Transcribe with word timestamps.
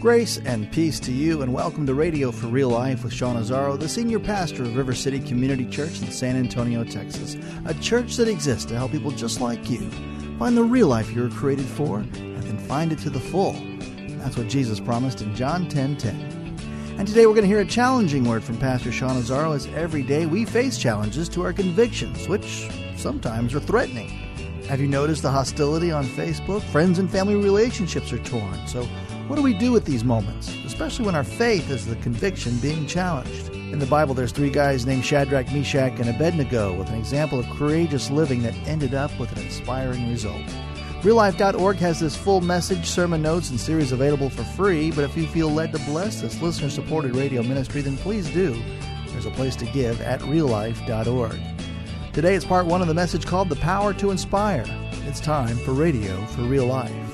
Grace 0.00 0.38
and 0.44 0.70
peace 0.70 1.00
to 1.00 1.10
you, 1.10 1.42
and 1.42 1.52
welcome 1.52 1.84
to 1.84 1.92
Radio 1.92 2.30
for 2.30 2.46
Real 2.46 2.68
Life 2.68 3.02
with 3.02 3.12
Sean 3.12 3.34
Azzaro, 3.34 3.76
the 3.76 3.88
senior 3.88 4.20
pastor 4.20 4.62
of 4.62 4.76
River 4.76 4.94
City 4.94 5.18
Community 5.18 5.66
Church 5.66 6.00
in 6.00 6.12
San 6.12 6.36
Antonio, 6.36 6.84
Texas. 6.84 7.36
A 7.64 7.74
church 7.74 8.14
that 8.14 8.28
exists 8.28 8.64
to 8.66 8.76
help 8.76 8.92
people 8.92 9.10
just 9.10 9.40
like 9.40 9.68
you 9.68 9.90
find 10.38 10.56
the 10.56 10.62
real 10.62 10.86
life 10.86 11.10
you 11.10 11.22
were 11.22 11.28
created 11.28 11.66
for 11.66 11.98
and 11.98 12.42
then 12.44 12.58
find 12.58 12.92
it 12.92 13.00
to 13.00 13.10
the 13.10 13.18
full. 13.18 13.54
That's 14.20 14.38
what 14.38 14.46
Jesus 14.46 14.78
promised 14.78 15.20
in 15.20 15.34
John 15.34 15.68
10 15.68 15.96
10. 15.96 16.96
And 16.96 17.08
today 17.08 17.26
we're 17.26 17.34
going 17.34 17.42
to 17.42 17.48
hear 17.48 17.60
a 17.60 17.66
challenging 17.66 18.22
word 18.22 18.44
from 18.44 18.56
Pastor 18.58 18.92
Sean 18.92 19.20
Azzaro 19.20 19.56
as 19.56 19.66
every 19.74 20.04
day 20.04 20.26
we 20.26 20.44
face 20.44 20.78
challenges 20.78 21.28
to 21.30 21.42
our 21.42 21.52
convictions, 21.52 22.28
which 22.28 22.70
sometimes 22.96 23.52
are 23.52 23.60
threatening. 23.60 24.10
Have 24.68 24.80
you 24.80 24.86
noticed 24.86 25.22
the 25.22 25.30
hostility 25.30 25.90
on 25.90 26.04
Facebook? 26.04 26.62
Friends 26.62 27.00
and 27.00 27.10
family 27.10 27.34
relationships 27.34 28.12
are 28.12 28.18
torn. 28.18 28.54
So, 28.68 28.86
what 29.28 29.36
do 29.36 29.42
we 29.42 29.52
do 29.52 29.72
with 29.72 29.84
these 29.84 30.04
moments, 30.04 30.48
especially 30.64 31.04
when 31.04 31.14
our 31.14 31.22
faith 31.22 31.70
is 31.70 31.86
the 31.86 31.96
conviction 31.96 32.56
being 32.58 32.86
challenged? 32.86 33.50
In 33.50 33.78
the 33.78 33.84
Bible, 33.84 34.14
there's 34.14 34.32
three 34.32 34.48
guys 34.48 34.86
named 34.86 35.04
Shadrach, 35.04 35.52
Meshach, 35.52 36.00
and 36.00 36.08
Abednego 36.08 36.74
with 36.74 36.88
an 36.88 36.98
example 36.98 37.38
of 37.38 37.48
courageous 37.50 38.10
living 38.10 38.42
that 38.42 38.54
ended 38.66 38.94
up 38.94 39.16
with 39.20 39.30
an 39.32 39.44
inspiring 39.44 40.08
result. 40.08 40.42
RealLife.org 41.02 41.76
has 41.76 42.00
this 42.00 42.16
full 42.16 42.40
message, 42.40 42.86
sermon 42.86 43.20
notes, 43.20 43.50
and 43.50 43.60
series 43.60 43.92
available 43.92 44.30
for 44.30 44.44
free, 44.44 44.90
but 44.90 45.04
if 45.04 45.14
you 45.14 45.26
feel 45.26 45.50
led 45.50 45.72
to 45.72 45.78
bless 45.80 46.22
this 46.22 46.40
listener 46.40 46.70
supported 46.70 47.14
radio 47.14 47.42
ministry, 47.42 47.82
then 47.82 47.98
please 47.98 48.30
do. 48.30 48.60
There's 49.08 49.26
a 49.26 49.30
place 49.32 49.56
to 49.56 49.66
give 49.66 50.00
at 50.00 50.20
reallife.org. 50.20 51.38
Today 52.14 52.34
it's 52.34 52.46
part 52.46 52.66
one 52.66 52.80
of 52.80 52.88
the 52.88 52.94
message 52.94 53.26
called 53.26 53.50
The 53.50 53.56
Power 53.56 53.92
to 53.92 54.10
Inspire. 54.10 54.64
It's 55.06 55.20
time 55.20 55.58
for 55.58 55.72
Radio 55.72 56.24
for 56.26 56.42
Real 56.42 56.66
Life. 56.66 57.07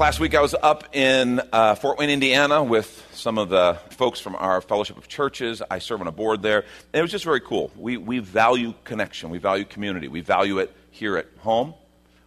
Last 0.00 0.18
week, 0.18 0.34
I 0.34 0.40
was 0.40 0.54
up 0.54 0.96
in 0.96 1.42
uh, 1.52 1.74
Fort 1.74 1.98
Wayne, 1.98 2.08
Indiana, 2.08 2.64
with 2.64 3.06
some 3.12 3.36
of 3.36 3.50
the 3.50 3.78
folks 3.90 4.18
from 4.18 4.34
our 4.34 4.62
Fellowship 4.62 4.96
of 4.96 5.08
Churches. 5.08 5.60
I 5.70 5.78
serve 5.78 6.00
on 6.00 6.06
a 6.06 6.10
board 6.10 6.40
there. 6.40 6.60
And 6.94 7.00
it 7.00 7.02
was 7.02 7.10
just 7.10 7.26
very 7.26 7.42
cool. 7.42 7.70
We, 7.76 7.98
we 7.98 8.18
value 8.18 8.72
connection, 8.84 9.28
we 9.28 9.36
value 9.36 9.66
community, 9.66 10.08
we 10.08 10.22
value 10.22 10.58
it 10.58 10.74
here 10.90 11.18
at 11.18 11.26
home, 11.40 11.74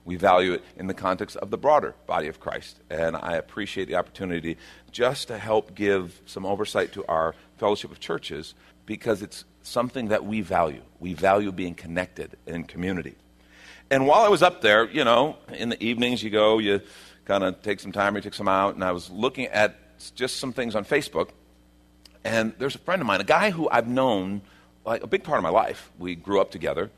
we 0.05 0.17
value 0.17 0.53
it 0.53 0.63
in 0.77 0.85
the 0.85 0.93
context 0.93 1.35
of 1.37 1.49
the 1.49 1.57
broader 1.57 1.95
body 2.05 2.27
of 2.27 2.39
Christ. 2.39 2.79
And 2.91 3.15
I 3.15 3.37
appreciate 3.37 3.87
the 3.87 3.95
opportunity 3.95 4.57
just 4.91 5.29
to 5.29 5.39
help 5.39 5.73
give 5.73 6.21
some 6.27 6.45
oversight 6.45 6.93
to 6.93 7.03
our 7.07 7.33
Fellowship 7.57 7.91
of 7.91 7.99
Churches 7.99 8.53
because 8.85 9.23
it's 9.23 9.45
something 9.63 10.09
that 10.09 10.23
we 10.23 10.41
value. 10.41 10.83
We 10.99 11.15
value 11.15 11.51
being 11.51 11.73
connected 11.73 12.37
in 12.45 12.65
community. 12.65 13.15
And 13.89 14.05
while 14.05 14.21
I 14.21 14.29
was 14.29 14.43
up 14.43 14.61
there, 14.61 14.87
you 14.89 15.03
know, 15.03 15.37
in 15.49 15.69
the 15.69 15.83
evenings 15.83 16.21
you 16.21 16.29
go, 16.29 16.59
you 16.59 16.81
kind 17.25 17.43
of 17.43 17.61
take 17.61 17.79
some 17.79 17.91
time, 17.91 18.15
you 18.15 18.21
take 18.21 18.33
some 18.33 18.47
out, 18.47 18.75
and 18.75 18.83
I 18.83 18.91
was 18.91 19.09
looking 19.09 19.45
at 19.47 19.75
just 20.15 20.37
some 20.37 20.53
things 20.53 20.75
on 20.75 20.85
Facebook, 20.85 21.29
and 22.23 22.53
there's 22.57 22.75
a 22.75 22.79
friend 22.79 23.01
of 23.01 23.07
mine, 23.07 23.21
a 23.21 23.25
guy 23.25 23.51
who 23.51 23.69
I've 23.69 23.87
known 23.87 24.41
like 24.85 25.03
a 25.03 25.07
big 25.07 25.23
part 25.23 25.37
of 25.37 25.43
my 25.43 25.49
life. 25.49 25.91
We 25.97 26.15
grew 26.15 26.41
up 26.41 26.51
together. 26.51 26.91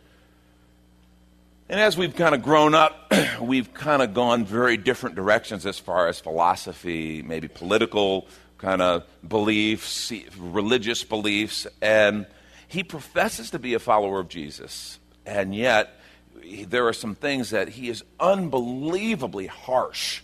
And 1.67 1.79
as 1.79 1.97
we've 1.97 2.15
kind 2.15 2.35
of 2.35 2.43
grown 2.43 2.75
up, 2.75 3.11
we've 3.41 3.73
kind 3.73 4.01
of 4.01 4.13
gone 4.13 4.45
very 4.45 4.77
different 4.77 5.15
directions 5.15 5.65
as 5.65 5.79
far 5.79 6.07
as 6.07 6.19
philosophy, 6.19 7.21
maybe 7.23 7.47
political 7.47 8.27
kind 8.57 8.81
of 8.81 9.03
beliefs, 9.27 10.11
religious 10.37 11.03
beliefs, 11.03 11.67
and 11.81 12.25
he 12.67 12.83
professes 12.83 13.51
to 13.51 13.59
be 13.59 13.73
a 13.73 13.79
follower 13.79 14.19
of 14.19 14.29
Jesus, 14.29 14.99
and 15.25 15.55
yet 15.55 15.99
there 16.67 16.87
are 16.87 16.93
some 16.93 17.15
things 17.15 17.49
that 17.51 17.69
he 17.69 17.89
is 17.89 18.03
unbelievably 18.19 19.47
harsh, 19.47 20.21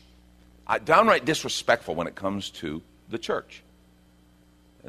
downright 0.86 1.26
disrespectful 1.26 1.96
when 1.96 2.08
it 2.08 2.16
comes 2.16 2.50
to 2.52 2.82
the 3.10 3.18
church. 3.18 3.64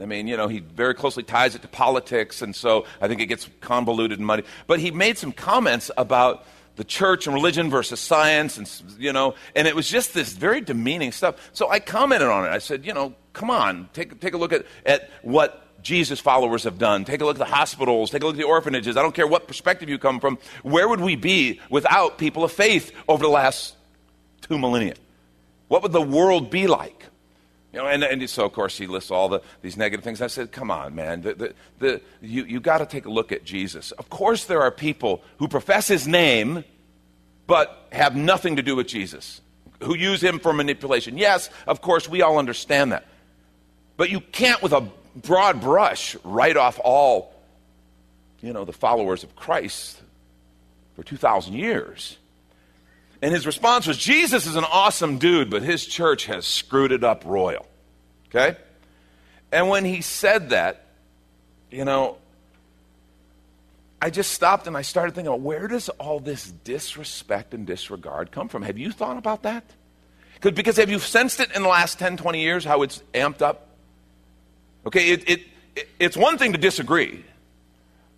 I 0.01 0.07
mean, 0.07 0.27
you 0.27 0.37
know, 0.37 0.49
he 0.49 0.61
very 0.61 0.95
closely 0.95 1.23
ties 1.23 1.55
it 1.55 1.63
to 1.63 1.69
politics, 1.69 2.41
and 2.41 2.57
so 2.57 2.87
I 3.01 3.09
think 3.09 3.21
it 3.21 3.27
gets 3.27 3.49
convoluted 3.61 4.19
and 4.19 4.27
muddy. 4.27 4.45
But 4.67 4.81
he 4.81 4.91
made 4.91 5.19
some 5.19 5.33
comments 5.33 5.91
about 5.97 6.47
the 6.77 6.85
church 6.85 7.27
and 7.27 7.35
religion 7.35 7.69
versus 7.69 8.01
science, 8.01 8.57
and 8.57 8.71
you 8.99 9.13
know, 9.13 9.35
and 9.55 9.69
it 9.69 9.77
was 9.77 9.89
just 9.89 10.15
this 10.15 10.33
very 10.33 10.63
demeaning 10.63 11.13
stuff. 11.13 11.51
So 11.53 11.69
I 11.69 11.79
commented 11.79 12.29
on 12.29 12.47
it. 12.47 12.49
I 12.49 12.59
said, 12.59 12.87
you 12.87 12.95
know, 12.95 13.15
come 13.35 13.51
on, 13.51 13.91
take 13.93 14.19
take 14.21 14.33
a 14.33 14.39
look 14.39 14.53
at 14.55 14.65
at 14.87 15.11
what 15.21 15.67
Jesus 15.83 16.21
followers 16.21 16.65
have 16.65 16.79
done. 16.79 17.05
Take 17.05 17.21
a 17.21 17.25
look 17.25 17.37
at 17.37 17.39
the 17.39 17.55
hospitals, 17.55 18.11
take 18.11 18.23
a 18.23 18.27
look 18.27 18.37
at 18.37 18.39
the 18.39 18.47
orphanages. 18.47 18.97
I 18.97 19.03
don't 19.03 19.15
care 19.15 19.27
what 19.27 19.47
perspective 19.47 19.89
you 19.89 19.99
come 19.99 20.21
from. 20.21 20.39
Where 20.63 20.89
would 20.89 21.01
we 21.01 21.17
be 21.17 21.61
without 21.71 22.19
people 22.19 22.45
of 22.45 22.53
faith 22.53 22.93
over 23.09 23.23
the 23.23 23.31
last 23.31 23.75
two 24.43 24.59
millennia? 24.59 24.95
What 25.69 25.83
would 25.83 25.93
the 25.93 26.03
world 26.03 26.51
be 26.51 26.67
like? 26.67 27.07
You 27.73 27.79
know, 27.79 27.87
and, 27.87 28.05
and 28.05 28.29
so, 28.29 28.45
of 28.45 28.53
course, 28.53 28.77
he 28.77 28.87
lists 28.87 29.11
all 29.11 29.31
the, 29.31 29.41
these 29.63 29.79
negative 29.79 30.05
things. 30.05 30.21
I 30.21 30.27
said, 30.27 30.53
come 30.53 30.71
on, 30.71 30.95
man. 30.95 31.23
The, 31.23 31.35
the, 31.35 31.55
the, 31.79 32.01
you 32.21 32.45
you 32.45 32.61
got 32.61 32.79
to 32.79 32.87
take 32.87 33.07
a 33.07 33.11
look 33.11 33.33
at 33.33 33.45
Jesus. 33.45 33.93
Of 33.93 34.11
course, 34.11 34.45
there 34.45 34.61
are 34.61 34.71
people 34.71 35.23
who 35.39 35.49
profess 35.49 35.89
his 35.89 36.07
name 36.07 36.65
but 37.47 37.87
have 37.91 38.15
nothing 38.15 38.57
to 38.57 38.63
do 38.63 38.77
with 38.77 38.89
Jesus, 38.89 39.41
who 39.83 39.97
use 39.97 40.23
him 40.23 40.39
for 40.39 40.53
manipulation. 40.53 41.17
Yes, 41.17 41.49
of 41.67 41.81
course, 41.81 42.09
we 42.09 42.21
all 42.21 42.39
understand 42.39 42.93
that. 42.93 43.07
But 43.97 44.11
you 44.11 44.21
can't, 44.21 44.63
with 44.63 44.73
a 44.73 44.87
broad 45.17 45.61
brush 45.61 46.17
write 46.25 46.57
off 46.57 46.81
all, 46.83 47.35
you 48.41 48.53
know, 48.53 48.65
the 48.65 48.73
followers 48.73 49.25
of 49.25 49.35
Christ 49.37 50.01
for 50.97 51.03
2,000 51.03 51.55
years. 51.55 52.19
And 53.21 53.33
his 53.33 53.47
response 53.47 53.87
was 53.87 53.99
Jesus 53.99 54.47
is 54.47 54.57
an 54.57 54.65
awesome 54.65 55.19
dude, 55.19 55.49
but 55.49 55.63
his 55.63 55.87
church 55.87 56.27
has 56.27 56.45
screwed 56.47 56.93
it 56.93 57.05
up 57.05 57.25
royal. 57.25 57.67
Okay? 58.29 58.57
And 59.53 59.69
when 59.69 59.85
he 59.85 60.01
said 60.01 60.51
that, 60.51 60.87
you 61.71 61.85
know, 61.85 62.17
I 64.01 64.11
just 64.11 64.33
stopped 64.33 64.67
and 64.67 64.77
I 64.77 64.83
started 64.83 65.15
thinking, 65.15 65.45
where 65.45 65.69
does 65.69 65.89
all 65.91 66.19
this 66.19 66.51
disrespect 66.51 67.55
and 67.55 67.65
disregard 67.65 68.33
come 68.33 68.49
from? 68.49 68.63
Have 68.63 68.77
you 68.77 68.91
thought 68.91 69.17
about 69.17 69.45
that? 69.45 69.65
Because 70.41 70.77
have 70.79 70.91
you 70.91 70.99
sensed 70.99 71.39
it 71.39 71.55
in 71.55 71.63
the 71.63 71.69
last 71.69 72.01
10, 72.01 72.17
20 72.17 72.41
years, 72.41 72.65
how 72.65 72.83
it's 72.83 73.01
amped 73.15 73.43
up? 73.43 73.69
Okay, 74.87 75.11
it, 75.11 75.29
it, 75.29 75.41
it, 75.77 75.89
it's 75.99 76.17
one 76.17 76.39
thing 76.39 76.53
to 76.53 76.59
disagree, 76.59 77.25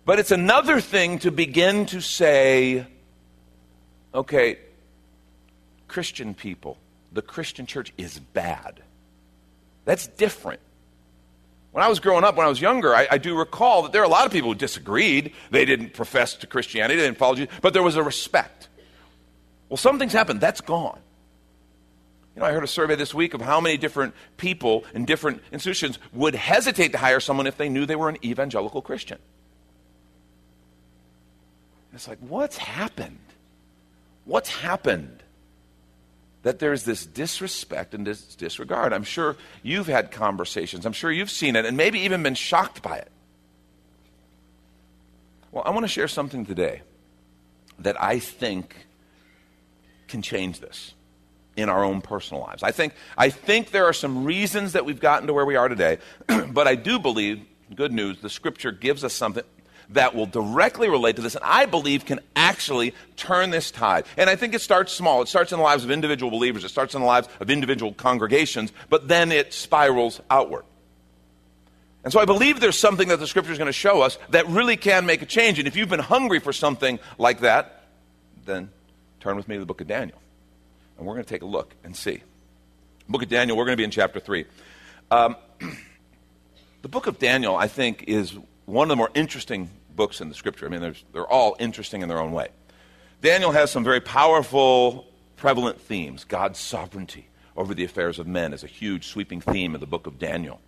but 0.05 0.19
it's 0.19 0.31
another 0.31 0.81
thing 0.81 1.19
to 1.19 1.31
begin 1.31 1.85
to 1.87 2.01
say, 2.01 2.85
okay, 4.13 4.59
Christian 5.87 6.33
people, 6.33 6.77
the 7.11 7.21
Christian 7.21 7.65
church 7.65 7.93
is 7.97 8.19
bad. 8.19 8.81
That's 9.85 10.07
different. 10.07 10.59
When 11.71 11.83
I 11.83 11.89
was 11.89 11.99
growing 11.99 12.23
up, 12.23 12.37
when 12.37 12.45
I 12.45 12.49
was 12.49 12.61
younger, 12.61 12.95
I, 12.95 13.07
I, 13.11 13.17
do 13.17 13.37
recall 13.37 13.83
that 13.83 13.91
there 13.91 14.01
are 14.01 14.05
a 14.05 14.09
lot 14.09 14.25
of 14.25 14.31
people 14.31 14.49
who 14.49 14.55
disagreed. 14.55 15.33
They 15.51 15.65
didn't 15.65 15.93
profess 15.93 16.33
to 16.35 16.47
Christianity, 16.47 16.95
they 16.95 17.05
didn't 17.05 17.17
follow 17.17 17.35
Jesus, 17.35 17.53
but 17.61 17.73
there 17.73 17.83
was 17.83 17.97
a 17.97 18.03
respect. 18.03 18.69
Well, 19.67 19.77
something's 19.77 20.13
happened. 20.13 20.39
That's 20.39 20.61
gone. 20.61 20.99
You 22.35 22.41
know, 22.41 22.47
I 22.47 22.51
heard 22.51 22.65
a 22.65 22.67
survey 22.67 22.95
this 22.95 23.13
week 23.13 23.33
of 23.33 23.41
how 23.41 23.61
many 23.61 23.77
different 23.77 24.13
people 24.35 24.83
in 24.93 25.05
different 25.05 25.41
institutions 25.53 25.99
would 26.11 26.35
hesitate 26.35 26.91
to 26.91 26.97
hire 26.97 27.21
someone 27.21 27.47
if 27.47 27.57
they 27.57 27.69
knew 27.69 27.85
they 27.85 27.95
were 27.95 28.09
an 28.09 28.17
evangelical 28.25 28.81
Christian. 28.81 29.19
It's 31.93 32.09
like, 32.09 32.17
what's 32.19 32.57
happened? 32.57 33.19
What's 34.25 34.49
happened? 34.49 35.23
That 36.43 36.59
there's 36.59 36.83
this 36.83 37.05
disrespect 37.05 37.93
and 37.93 38.05
this 38.05 38.35
disregard. 38.35 38.91
I'm 38.91 39.05
sure 39.05 39.37
you've 39.63 39.87
had 39.87 40.11
conversations. 40.11 40.85
I'm 40.85 40.93
sure 40.93 41.09
you've 41.09 41.31
seen 41.31 41.55
it 41.55 41.65
and 41.65 41.77
maybe 41.77 41.99
even 41.99 42.21
been 42.21 42.35
shocked 42.35 42.81
by 42.81 42.97
it. 42.97 43.11
Well, 45.53 45.63
I 45.65 45.69
want 45.69 45.85
to 45.85 45.87
share 45.87 46.09
something 46.09 46.45
today 46.45 46.81
that 47.79 48.01
I 48.01 48.19
think 48.19 48.87
can 50.09 50.21
change 50.21 50.59
this 50.59 50.93
in 51.55 51.69
our 51.69 51.83
own 51.83 52.01
personal 52.01 52.43
lives. 52.43 52.63
I 52.63 52.71
think, 52.71 52.93
I 53.17 53.29
think 53.29 53.71
there 53.71 53.85
are 53.85 53.93
some 53.93 54.25
reasons 54.25 54.73
that 54.73 54.85
we've 54.85 54.99
gotten 54.99 55.27
to 55.27 55.33
where 55.33 55.45
we 55.45 55.55
are 55.55 55.69
today, 55.69 55.99
but 56.27 56.67
I 56.67 56.75
do 56.75 56.99
believe, 56.99 57.45
good 57.73 57.91
news, 57.91 58.19
the 58.21 58.29
scripture 58.29 58.71
gives 58.71 59.03
us 59.03 59.13
something, 59.13 59.43
that 59.89 60.15
will 60.15 60.25
directly 60.25 60.89
relate 60.89 61.15
to 61.15 61.21
this, 61.21 61.35
and 61.35 61.43
I 61.43 61.65
believe 61.65 62.05
can 62.05 62.19
actually 62.35 62.93
turn 63.15 63.51
this 63.51 63.71
tide. 63.71 64.05
And 64.17 64.29
I 64.29 64.35
think 64.35 64.53
it 64.53 64.61
starts 64.61 64.91
small. 64.91 65.21
It 65.21 65.27
starts 65.27 65.51
in 65.51 65.59
the 65.59 65.63
lives 65.63 65.83
of 65.83 65.91
individual 65.91 66.31
believers, 66.31 66.63
it 66.63 66.69
starts 66.69 66.95
in 66.95 67.01
the 67.01 67.07
lives 67.07 67.27
of 67.39 67.49
individual 67.49 67.93
congregations, 67.93 68.71
but 68.89 69.07
then 69.07 69.31
it 69.31 69.53
spirals 69.53 70.21
outward. 70.29 70.65
And 72.03 72.13
so 72.13 72.19
I 72.19 72.25
believe 72.25 72.59
there's 72.59 72.77
something 72.77 73.07
that 73.07 73.19
the 73.19 73.25
scripture 73.25 73.51
is 73.51 73.57
going 73.57 73.65
to 73.65 73.73
show 73.73 74.01
us 74.01 74.19
that 74.29 74.47
really 74.47 74.77
can 74.77 75.07
make 75.07 75.23
a 75.23 75.25
change. 75.25 75.57
And 75.57 75.67
if 75.67 75.75
you've 75.75 75.89
been 75.89 75.99
hungry 75.99 76.39
for 76.39 76.53
something 76.53 76.99
like 77.17 77.39
that, 77.39 77.85
then 78.45 78.69
turn 79.19 79.37
with 79.37 79.47
me 79.47 79.55
to 79.55 79.59
the 79.59 79.65
book 79.65 79.81
of 79.81 79.87
Daniel. 79.87 80.19
And 80.97 81.05
we're 81.05 81.13
going 81.13 81.25
to 81.25 81.29
take 81.29 81.41
a 81.41 81.47
look 81.47 81.75
and 81.83 81.95
see. 81.95 82.21
Book 83.07 83.23
of 83.23 83.29
Daniel, 83.29 83.57
we're 83.57 83.65
going 83.65 83.73
to 83.73 83.81
be 83.81 83.83
in 83.83 83.91
chapter 83.91 84.19
3. 84.19 84.45
Um, 85.11 85.35
the 86.81 86.87
book 86.87 87.07
of 87.07 87.19
Daniel, 87.19 87.55
I 87.55 87.67
think, 87.67 88.05
is 88.07 88.35
one 88.65 88.85
of 88.85 88.89
the 88.89 88.95
more 88.95 89.11
interesting 89.13 89.69
books 89.95 90.21
in 90.21 90.29
the 90.29 90.35
scripture. 90.35 90.65
I 90.65 90.69
mean, 90.69 90.95
they're 91.13 91.27
all 91.27 91.55
interesting 91.59 92.01
in 92.01 92.09
their 92.09 92.19
own 92.19 92.31
way. 92.31 92.49
Daniel 93.21 93.51
has 93.51 93.71
some 93.71 93.83
very 93.83 94.01
powerful, 94.01 95.05
prevalent 95.35 95.79
themes. 95.79 96.23
God's 96.23 96.59
sovereignty 96.59 97.27
over 97.55 97.73
the 97.73 97.83
affairs 97.83 98.19
of 98.19 98.27
men 98.27 98.53
is 98.53 98.63
a 98.63 98.67
huge, 98.67 99.07
sweeping 99.07 99.41
theme 99.41 99.73
of 99.75 99.81
the 99.81 99.87
book 99.87 100.07
of 100.07 100.19
Daniel 100.19 100.59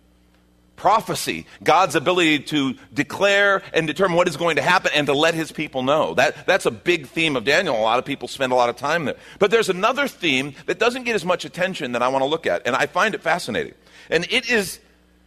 prophecy, 0.78 1.44
God's 1.62 1.94
ability 1.94 2.38
to 2.44 2.74
declare 2.94 3.62
and 3.74 3.86
determine 3.86 4.16
what 4.16 4.28
is 4.28 4.36
going 4.36 4.56
to 4.56 4.62
happen 4.62 4.90
and 4.94 5.06
to 5.08 5.12
let 5.12 5.34
his 5.34 5.52
people 5.52 5.82
know. 5.82 6.14
That, 6.14 6.46
that's 6.46 6.64
a 6.64 6.70
big 6.70 7.08
theme 7.08 7.36
of 7.36 7.44
Daniel. 7.44 7.76
A 7.76 7.82
lot 7.82 7.98
of 7.98 8.06
people 8.06 8.28
spend 8.28 8.52
a 8.52 8.54
lot 8.54 8.70
of 8.70 8.76
time 8.76 9.04
there. 9.04 9.16
But 9.38 9.50
there's 9.50 9.68
another 9.68 10.08
theme 10.08 10.54
that 10.66 10.78
doesn't 10.78 11.04
get 11.04 11.14
as 11.14 11.24
much 11.24 11.44
attention 11.44 11.92
that 11.92 12.02
I 12.02 12.08
want 12.08 12.22
to 12.22 12.26
look 12.26 12.46
at, 12.46 12.66
and 12.66 12.74
I 12.74 12.86
find 12.86 13.14
it 13.14 13.20
fascinating. 13.20 13.74
And 14.08 14.24
it 14.30 14.48
is, 14.48 14.78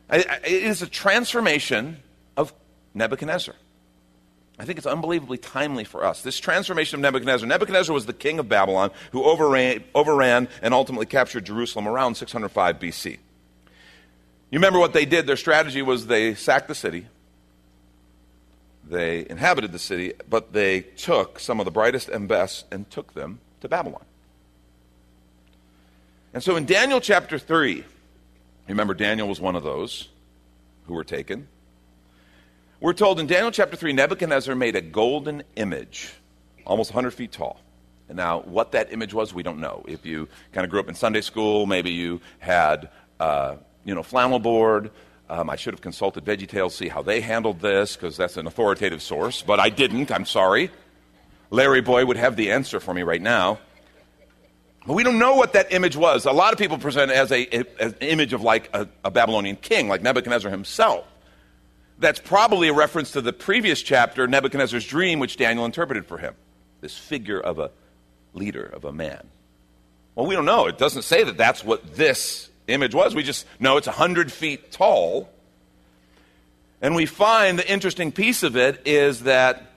it 0.09 0.25
is 0.45 0.81
a 0.81 0.87
transformation 0.87 1.97
of 2.35 2.53
Nebuchadnezzar. 2.93 3.55
I 4.57 4.65
think 4.65 4.77
it's 4.77 4.87
unbelievably 4.87 5.39
timely 5.39 5.83
for 5.83 6.05
us. 6.05 6.21
This 6.21 6.39
transformation 6.39 6.95
of 6.97 7.01
Nebuchadnezzar. 7.01 7.47
Nebuchadnezzar 7.47 7.93
was 7.93 8.05
the 8.05 8.13
king 8.13 8.37
of 8.37 8.47
Babylon 8.47 8.91
who 9.11 9.23
overran, 9.23 9.83
overran 9.95 10.49
and 10.61 10.73
ultimately 10.73 11.07
captured 11.07 11.45
Jerusalem 11.45 11.87
around 11.87 12.15
605 12.15 12.79
BC. 12.79 13.17
You 14.51 14.57
remember 14.57 14.79
what 14.79 14.91
they 14.91 15.05
did? 15.05 15.27
Their 15.27 15.37
strategy 15.37 15.81
was 15.81 16.07
they 16.07 16.35
sacked 16.35 16.67
the 16.67 16.75
city, 16.75 17.07
they 18.87 19.25
inhabited 19.29 19.71
the 19.71 19.79
city, 19.79 20.13
but 20.29 20.51
they 20.51 20.81
took 20.81 21.39
some 21.39 21.59
of 21.61 21.65
the 21.65 21.71
brightest 21.71 22.09
and 22.09 22.27
best 22.27 22.65
and 22.71 22.89
took 22.91 23.13
them 23.13 23.39
to 23.61 23.69
Babylon. 23.69 24.03
And 26.33 26.43
so 26.43 26.57
in 26.57 26.65
Daniel 26.65 26.99
chapter 26.99 27.39
3, 27.39 27.85
remember 28.67 28.93
Daniel 28.93 29.29
was 29.29 29.39
one 29.39 29.55
of 29.55 29.63
those 29.63 30.09
who 30.85 30.93
were 30.93 31.03
taken. 31.05 31.47
We're 32.81 32.93
told 32.93 33.19
in 33.21 33.27
Daniel 33.27 33.51
chapter 33.51 33.77
3, 33.77 33.93
Nebuchadnezzar 33.93 34.55
made 34.55 34.75
a 34.75 34.81
golden 34.81 35.43
image, 35.55 36.13
almost 36.65 36.91
100 36.93 37.11
feet 37.11 37.31
tall. 37.31 37.61
And 38.09 38.17
now, 38.17 38.41
what 38.41 38.73
that 38.73 38.91
image 38.91 39.13
was, 39.13 39.33
we 39.33 39.43
don't 39.43 39.59
know. 39.59 39.85
If 39.87 40.05
you 40.05 40.27
kind 40.51 40.65
of 40.65 40.71
grew 40.71 40.81
up 40.81 40.89
in 40.89 40.95
Sunday 40.95 41.21
school, 41.21 41.65
maybe 41.65 41.91
you 41.91 42.19
had 42.39 42.89
uh, 43.19 43.55
you 43.83 43.95
know, 43.95 44.03
flannel 44.03 44.39
board. 44.39 44.91
Um, 45.29 45.49
I 45.49 45.55
should 45.55 45.73
have 45.73 45.81
consulted 45.81 46.25
VeggieTales, 46.25 46.71
see 46.71 46.89
how 46.89 47.01
they 47.01 47.21
handled 47.21 47.61
this, 47.61 47.95
because 47.95 48.17
that's 48.17 48.37
an 48.37 48.47
authoritative 48.47 49.01
source, 49.01 49.41
but 49.41 49.59
I 49.59 49.69
didn't. 49.69 50.11
I'm 50.11 50.25
sorry. 50.25 50.71
Larry 51.49 51.81
Boy 51.81 52.05
would 52.05 52.17
have 52.17 52.35
the 52.35 52.51
answer 52.51 52.79
for 52.79 52.93
me 52.93 53.03
right 53.03 53.21
now. 53.21 53.59
But 54.85 54.93
we 54.93 55.03
don't 55.03 55.19
know 55.19 55.35
what 55.35 55.53
that 55.53 55.71
image 55.71 55.95
was. 55.95 56.25
A 56.25 56.31
lot 56.31 56.53
of 56.53 56.59
people 56.59 56.77
present 56.77 57.11
it 57.11 57.17
as, 57.17 57.31
a, 57.31 57.47
as 57.79 57.93
an 57.93 57.99
image 58.01 58.33
of 58.33 58.41
like 58.41 58.69
a, 58.73 58.87
a 59.05 59.11
Babylonian 59.11 59.55
king, 59.55 59.87
like 59.87 60.01
Nebuchadnezzar 60.01 60.49
himself. 60.49 61.05
That's 61.99 62.19
probably 62.19 62.67
a 62.67 62.73
reference 62.73 63.11
to 63.11 63.21
the 63.21 63.31
previous 63.31 63.81
chapter, 63.81 64.27
Nebuchadnezzar's 64.27 64.85
dream, 64.87 65.19
which 65.19 65.37
Daniel 65.37 65.65
interpreted 65.65 66.07
for 66.07 66.17
him. 66.17 66.33
This 66.81 66.97
figure 66.97 67.39
of 67.39 67.59
a 67.59 67.69
leader, 68.33 68.63
of 68.63 68.85
a 68.85 68.91
man. 68.91 69.29
Well, 70.15 70.25
we 70.25 70.35
don't 70.35 70.45
know. 70.45 70.65
It 70.65 70.77
doesn't 70.77 71.03
say 71.03 71.23
that 71.23 71.37
that's 71.37 71.63
what 71.63 71.95
this 71.95 72.49
image 72.73 72.93
was. 72.93 73.15
We 73.15 73.23
just 73.23 73.45
know 73.59 73.77
it's 73.77 73.87
100 73.87 74.31
feet 74.31 74.71
tall. 74.71 75.29
And 76.81 76.95
we 76.95 77.05
find 77.05 77.59
the 77.59 77.71
interesting 77.71 78.11
piece 78.11 78.43
of 78.43 78.57
it 78.57 78.81
is 78.85 79.21
that 79.21 79.71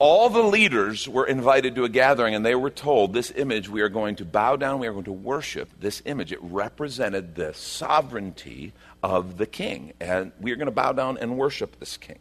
all 0.00 0.30
the 0.30 0.42
leaders 0.42 1.08
were 1.08 1.26
invited 1.26 1.74
to 1.74 1.84
a 1.84 1.88
gathering 1.88 2.34
and 2.34 2.44
they 2.44 2.54
were 2.54 2.70
told 2.70 3.12
this 3.12 3.30
image 3.30 3.68
we 3.68 3.82
are 3.82 3.88
going 3.88 4.16
to 4.16 4.24
bow 4.24 4.56
down, 4.56 4.80
we 4.80 4.86
are 4.86 4.92
going 4.92 5.04
to 5.04 5.12
worship 5.12 5.68
this 5.78 6.02
image. 6.06 6.32
It 6.32 6.38
represented 6.42 7.34
the 7.34 7.52
sovereignty 7.54 8.72
of 9.02 9.36
the 9.36 9.46
king. 9.46 9.92
And 10.00 10.32
we 10.40 10.52
are 10.52 10.56
going 10.56 10.66
to 10.66 10.72
bow 10.72 10.92
down 10.92 11.18
and 11.18 11.36
worship 11.36 11.78
this 11.78 11.96
king. 11.96 12.18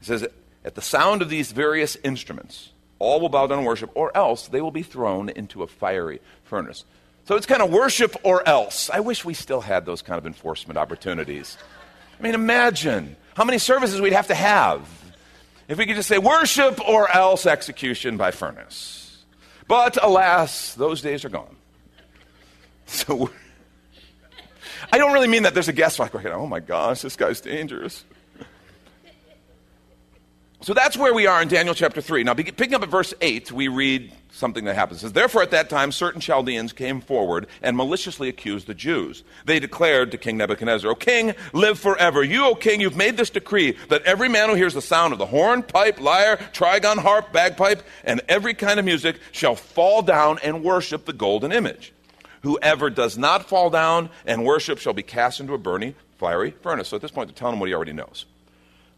It 0.00 0.06
says, 0.06 0.26
at 0.64 0.74
the 0.74 0.82
sound 0.82 1.22
of 1.22 1.30
these 1.30 1.52
various 1.52 1.96
instruments, 2.02 2.70
all 2.98 3.20
will 3.20 3.28
bow 3.28 3.46
down 3.46 3.58
and 3.58 3.66
worship, 3.66 3.90
or 3.94 4.14
else 4.16 4.48
they 4.48 4.60
will 4.60 4.70
be 4.70 4.82
thrown 4.82 5.28
into 5.28 5.62
a 5.62 5.66
fiery 5.66 6.20
furnace. 6.44 6.84
So 7.26 7.34
it's 7.34 7.46
kind 7.46 7.60
of 7.60 7.72
worship 7.72 8.16
or 8.22 8.48
else. 8.48 8.88
I 8.88 9.00
wish 9.00 9.24
we 9.24 9.34
still 9.34 9.60
had 9.60 9.84
those 9.84 10.00
kind 10.00 10.16
of 10.16 10.26
enforcement 10.26 10.78
opportunities. 10.78 11.58
I 12.18 12.22
mean, 12.22 12.34
imagine 12.34 13.16
how 13.34 13.44
many 13.44 13.58
services 13.58 14.00
we'd 14.00 14.12
have 14.12 14.28
to 14.28 14.34
have 14.34 14.88
if 15.66 15.76
we 15.76 15.86
could 15.86 15.96
just 15.96 16.08
say 16.08 16.18
worship 16.18 16.80
or 16.88 17.10
else 17.10 17.44
execution 17.44 18.16
by 18.16 18.30
furnace. 18.30 19.24
But 19.66 20.02
alas, 20.02 20.74
those 20.74 21.02
days 21.02 21.24
are 21.24 21.28
gone. 21.28 21.56
So 22.88 23.30
I 24.92 24.98
don't 24.98 25.12
really 25.12 25.26
mean 25.26 25.42
that 25.42 25.52
there's 25.52 25.66
a 25.66 25.72
guest 25.72 25.98
like, 25.98 26.14
oh 26.14 26.46
my 26.46 26.60
gosh, 26.60 27.02
this 27.02 27.16
guy's 27.16 27.40
dangerous. 27.40 28.04
So 30.62 30.72
that's 30.72 30.96
where 30.96 31.12
we 31.12 31.26
are 31.26 31.42
in 31.42 31.48
Daniel 31.48 31.74
chapter 31.74 32.00
3. 32.00 32.24
Now, 32.24 32.32
picking 32.34 32.74
up 32.74 32.82
at 32.82 32.88
verse 32.88 33.12
8, 33.20 33.52
we 33.52 33.68
read 33.68 34.10
something 34.30 34.64
that 34.64 34.74
happens. 34.74 34.98
It 34.98 35.02
says, 35.02 35.12
Therefore, 35.12 35.42
at 35.42 35.50
that 35.50 35.68
time, 35.68 35.92
certain 35.92 36.20
Chaldeans 36.20 36.72
came 36.72 37.00
forward 37.00 37.46
and 37.62 37.76
maliciously 37.76 38.28
accused 38.28 38.66
the 38.66 38.74
Jews. 38.74 39.22
They 39.44 39.60
declared 39.60 40.10
to 40.12 40.18
King 40.18 40.38
Nebuchadnezzar, 40.38 40.90
O 40.90 40.94
king, 40.94 41.34
live 41.52 41.78
forever. 41.78 42.22
You, 42.22 42.46
O 42.46 42.54
king, 42.54 42.80
you've 42.80 42.96
made 42.96 43.18
this 43.18 43.30
decree 43.30 43.76
that 43.88 44.02
every 44.02 44.28
man 44.28 44.48
who 44.48 44.54
hears 44.54 44.74
the 44.74 44.82
sound 44.82 45.12
of 45.12 45.18
the 45.18 45.26
horn, 45.26 45.62
pipe, 45.62 46.00
lyre, 46.00 46.38
trigon, 46.52 46.98
harp, 46.98 47.32
bagpipe, 47.32 47.82
and 48.04 48.22
every 48.28 48.54
kind 48.54 48.78
of 48.78 48.84
music 48.84 49.18
shall 49.32 49.56
fall 49.56 50.00
down 50.00 50.38
and 50.42 50.64
worship 50.64 51.04
the 51.04 51.12
golden 51.12 51.52
image. 51.52 51.92
Whoever 52.42 52.88
does 52.90 53.18
not 53.18 53.48
fall 53.48 53.70
down 53.70 54.08
and 54.24 54.44
worship 54.44 54.78
shall 54.78 54.94
be 54.94 55.02
cast 55.02 55.38
into 55.38 55.52
a 55.52 55.58
burning, 55.58 55.94
fiery 56.16 56.52
furnace. 56.62 56.88
So 56.88 56.96
at 56.96 57.02
this 57.02 57.10
point, 57.10 57.28
they're 57.28 57.34
telling 57.34 57.54
him 57.54 57.60
what 57.60 57.68
he 57.68 57.74
already 57.74 57.92
knows. 57.92 58.24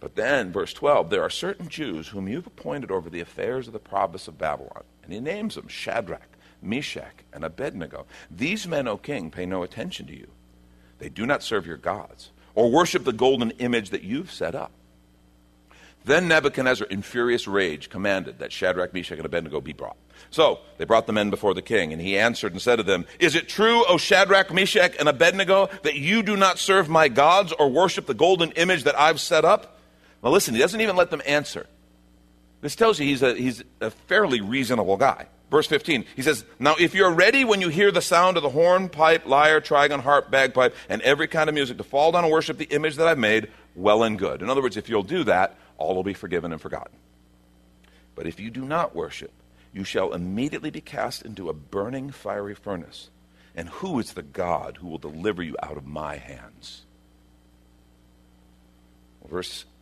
But 0.01 0.15
then, 0.15 0.53
verse 0.53 0.73
12, 0.73 1.11
there 1.11 1.23
are 1.23 1.31
certain 1.31 1.69
Jews 1.69 2.09
whom 2.09 2.29
you've 2.29 2.47
appointed 2.47 2.91
over 2.91 3.11
the 3.11 3.21
affairs 3.21 3.67
of 3.67 3.73
the 3.73 3.79
province 3.79 4.29
of 4.29 4.39
Babylon. 4.39 4.85
And 5.03 5.13
he 5.13 5.21
names 5.21 5.57
them 5.57 5.69
Shadrach, 5.69 6.37
Meshach, 6.63 7.25
and 7.33 7.45
Abednego. 7.45 8.07
These 8.31 8.69
men, 8.69 8.87
O 8.87 8.97
king, 8.97 9.31
pay 9.31 9.47
no 9.47 9.63
attention 9.63 10.07
to 10.07 10.17
you. 10.17 10.29
They 10.99 11.09
do 11.09 11.27
not 11.27 11.43
serve 11.43 11.67
your 11.67 11.77
gods 11.77 12.31
or 12.55 12.71
worship 12.71 13.05
the 13.05 13.13
golden 13.13 13.51
image 13.53 13.91
that 13.91 14.03
you've 14.03 14.33
set 14.33 14.55
up. 14.55 14.73
Then 16.05 16.29
Nebuchadnezzar, 16.29 16.87
in 16.87 17.03
furious 17.03 17.47
rage, 17.47 17.91
commanded 17.91 18.39
that 18.39 18.53
Shadrach, 18.53 18.95
Meshach, 18.95 19.19
and 19.19 19.27
Abednego 19.27 19.61
be 19.61 19.73
brought. 19.73 19.97
So 20.31 20.61
they 20.79 20.85
brought 20.85 21.07
the 21.07 21.13
men 21.13 21.29
before 21.29 21.55
the 21.55 21.63
king, 21.63 21.93
and 21.93 22.01
he 22.01 22.17
answered 22.17 22.53
and 22.53 22.63
said 22.63 22.77
to 22.77 22.83
them, 22.83 23.05
Is 23.19 23.35
it 23.35 23.49
true, 23.49 23.85
O 23.87 23.99
Shadrach, 23.99 24.53
Meshach, 24.53 24.97
and 24.99 25.09
Abednego, 25.09 25.69
that 25.83 25.97
you 25.97 26.23
do 26.23 26.37
not 26.37 26.59
serve 26.59 26.89
my 26.89 27.09
gods 27.09 27.53
or 27.53 27.69
worship 27.69 28.07
the 28.07 28.15
golden 28.15 28.53
image 28.53 28.85
that 28.85 28.99
I've 28.99 29.21
set 29.21 29.45
up? 29.45 29.78
Now, 30.23 30.31
listen, 30.31 30.55
he 30.55 30.61
doesn't 30.61 30.81
even 30.81 30.97
let 30.97 31.11
them 31.11 31.23
answer. 31.27 31.67
This 32.61 32.75
tells 32.75 32.99
you 32.99 33.07
he's 33.07 33.23
a, 33.23 33.35
he's 33.35 33.63
a 33.81 33.91
fairly 33.91 34.41
reasonable 34.41 34.97
guy. 34.97 35.27
Verse 35.51 35.67
15, 35.67 36.05
he 36.15 36.23
says, 36.23 36.45
Now 36.59 36.75
if 36.79 36.95
you're 36.95 37.13
ready 37.13 37.45
when 37.45 37.61
you 37.61 37.69
hear 37.69 37.91
the 37.91 38.03
sound 38.03 38.37
of 38.37 38.43
the 38.43 38.51
horn, 38.51 38.89
pipe, 38.89 39.25
lyre, 39.27 39.61
trigon, 39.61 40.01
harp, 40.01 40.31
bagpipe, 40.31 40.75
and 40.89 41.01
every 41.03 41.27
kind 41.27 41.49
of 41.49 41.55
music 41.55 41.79
to 41.79 41.85
fall 41.85 42.13
down 42.13 42.25
and 42.25 42.33
worship 42.33 42.59
the 42.59 42.67
image 42.67 42.97
that 42.97 43.09
I've 43.09 43.19
made, 43.19 43.49
well 43.75 44.03
and 44.03 44.19
good. 44.19 44.43
In 44.43 44.51
other 44.51 44.61
words, 44.61 44.77
if 44.77 44.89
you'll 44.89 45.03
do 45.03 45.25
that, 45.25 45.57
all 45.79 45.95
will 45.95 46.03
be 46.03 46.13
forgiven 46.13 46.53
and 46.53 46.61
forgotten. 46.61 46.97
But 48.15 48.27
if 48.27 48.41
you 48.41 48.51
do 48.51 48.65
not 48.65 48.95
worship, 48.95 49.31
you 49.73 49.85
shall 49.85 50.13
immediately 50.13 50.71
be 50.71 50.81
cast 50.81 51.23
into 51.23 51.49
a 51.49 51.55
burning 51.55 52.11
fiery 52.11 52.55
furnace. 52.55 53.09
And 53.55 53.69
who 53.69 53.99
is 54.01 54.13
the 54.13 54.23
God 54.23 54.79
who 54.79 54.89
will 54.89 54.99
deliver 54.99 55.43
you 55.43 55.57
out 55.63 55.77
of 55.77 55.87
my 55.87 56.17
hands? 56.17 56.83
Verse 59.29 59.65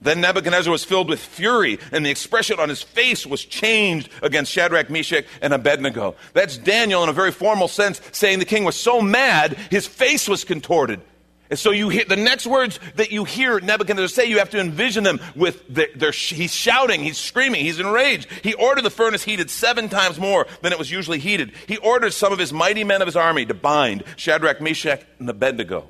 Then 0.00 0.20
Nebuchadnezzar 0.20 0.70
was 0.70 0.84
filled 0.84 1.08
with 1.08 1.20
fury, 1.20 1.78
and 1.90 2.04
the 2.04 2.10
expression 2.10 2.60
on 2.60 2.68
his 2.68 2.82
face 2.82 3.26
was 3.26 3.44
changed 3.44 4.10
against 4.22 4.52
Shadrach, 4.52 4.90
Meshach, 4.90 5.24
and 5.40 5.54
Abednego. 5.54 6.16
That's 6.34 6.58
Daniel 6.58 7.02
in 7.02 7.08
a 7.08 7.14
very 7.14 7.32
formal 7.32 7.68
sense 7.68 8.00
saying 8.12 8.38
the 8.38 8.44
king 8.44 8.64
was 8.64 8.76
so 8.76 9.00
mad, 9.00 9.54
his 9.70 9.86
face 9.86 10.28
was 10.28 10.44
contorted. 10.44 11.00
And 11.48 11.58
so 11.58 11.70
you 11.70 11.88
hear 11.88 12.04
the 12.04 12.16
next 12.16 12.46
words 12.46 12.80
that 12.96 13.12
you 13.12 13.24
hear 13.24 13.60
Nebuchadnezzar 13.60 14.08
say, 14.08 14.28
you 14.28 14.38
have 14.38 14.50
to 14.50 14.58
envision 14.58 15.04
them 15.04 15.20
with 15.36 15.62
the, 15.72 15.88
he's 16.10 16.52
shouting, 16.52 17.02
he's 17.02 17.18
screaming, 17.18 17.64
he's 17.64 17.78
enraged. 17.78 18.28
He 18.42 18.54
ordered 18.54 18.82
the 18.82 18.90
furnace 18.90 19.22
heated 19.22 19.48
seven 19.48 19.88
times 19.88 20.18
more 20.18 20.46
than 20.62 20.72
it 20.72 20.78
was 20.78 20.90
usually 20.90 21.20
heated. 21.20 21.52
He 21.68 21.76
ordered 21.76 22.12
some 22.12 22.32
of 22.32 22.38
his 22.38 22.52
mighty 22.52 22.82
men 22.82 23.00
of 23.00 23.06
his 23.06 23.16
army 23.16 23.46
to 23.46 23.54
bind 23.54 24.02
Shadrach, 24.16 24.60
Meshach, 24.60 25.02
and 25.20 25.30
Abednego 25.30 25.88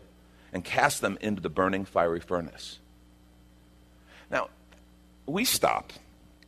and 0.52 0.62
cast 0.62 1.00
them 1.00 1.16
into 1.22 1.40
the 1.40 1.50
burning 1.50 1.86
fiery 1.86 2.20
furnace. 2.20 2.78
We 5.26 5.44
stop 5.44 5.92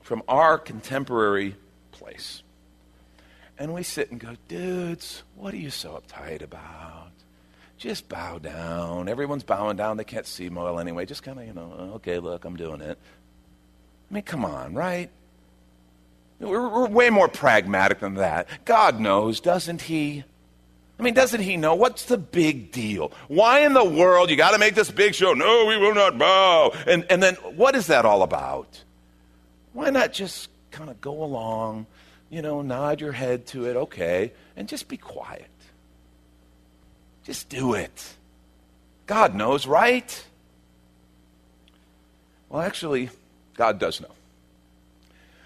from 0.02 0.22
our 0.28 0.58
contemporary 0.58 1.56
place 1.92 2.42
and 3.58 3.74
we 3.74 3.82
sit 3.82 4.10
and 4.10 4.20
go, 4.20 4.36
dudes, 4.46 5.24
what 5.34 5.52
are 5.52 5.58
you 5.58 5.70
so 5.70 6.00
uptight 6.00 6.42
about? 6.42 7.10
Just 7.76 8.08
bow 8.08 8.38
down. 8.38 9.08
Everyone's 9.08 9.42
bowing 9.44 9.76
down. 9.76 9.96
They 9.96 10.04
can't 10.04 10.26
see 10.26 10.48
well 10.48 10.78
anyway. 10.78 11.06
Just 11.06 11.22
kind 11.22 11.38
of, 11.38 11.46
you 11.46 11.52
know, 11.52 11.92
okay, 11.96 12.18
look, 12.18 12.44
I'm 12.44 12.56
doing 12.56 12.80
it. 12.80 12.98
I 14.10 14.14
mean, 14.14 14.22
come 14.22 14.44
on, 14.44 14.74
right? 14.74 15.10
We're, 16.40 16.68
we're 16.68 16.88
way 16.88 17.10
more 17.10 17.28
pragmatic 17.28 18.00
than 18.00 18.14
that. 18.14 18.48
God 18.64 19.00
knows, 19.00 19.40
doesn't 19.40 19.82
He? 19.82 20.24
I 20.98 21.02
mean, 21.02 21.14
doesn't 21.14 21.42
he 21.42 21.56
know? 21.56 21.76
What's 21.76 22.06
the 22.06 22.18
big 22.18 22.72
deal? 22.72 23.12
Why 23.28 23.60
in 23.60 23.72
the 23.72 23.84
world 23.84 24.30
you 24.30 24.36
got 24.36 24.50
to 24.50 24.58
make 24.58 24.74
this 24.74 24.90
big 24.90 25.14
show? 25.14 25.32
No, 25.32 25.66
we 25.66 25.76
will 25.76 25.94
not 25.94 26.18
bow. 26.18 26.72
And, 26.86 27.06
and 27.08 27.22
then 27.22 27.34
what 27.36 27.76
is 27.76 27.86
that 27.86 28.04
all 28.04 28.22
about? 28.22 28.82
Why 29.72 29.90
not 29.90 30.12
just 30.12 30.50
kind 30.72 30.90
of 30.90 31.00
go 31.00 31.22
along, 31.22 31.86
you 32.30 32.42
know, 32.42 32.62
nod 32.62 33.00
your 33.00 33.12
head 33.12 33.46
to 33.48 33.66
it, 33.66 33.76
okay, 33.76 34.32
and 34.56 34.68
just 34.68 34.88
be 34.88 34.96
quiet? 34.96 35.46
Just 37.22 37.48
do 37.48 37.74
it. 37.74 38.14
God 39.06 39.36
knows, 39.36 39.66
right? 39.66 40.24
Well, 42.48 42.62
actually, 42.62 43.10
God 43.54 43.78
does 43.78 44.00
know. 44.00 44.10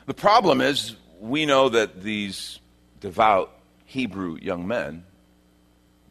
The 0.06 0.14
problem 0.14 0.62
is, 0.62 0.96
we 1.20 1.44
know 1.44 1.68
that 1.68 2.02
these 2.02 2.58
devout 3.00 3.52
Hebrew 3.84 4.38
young 4.40 4.66
men 4.66 5.04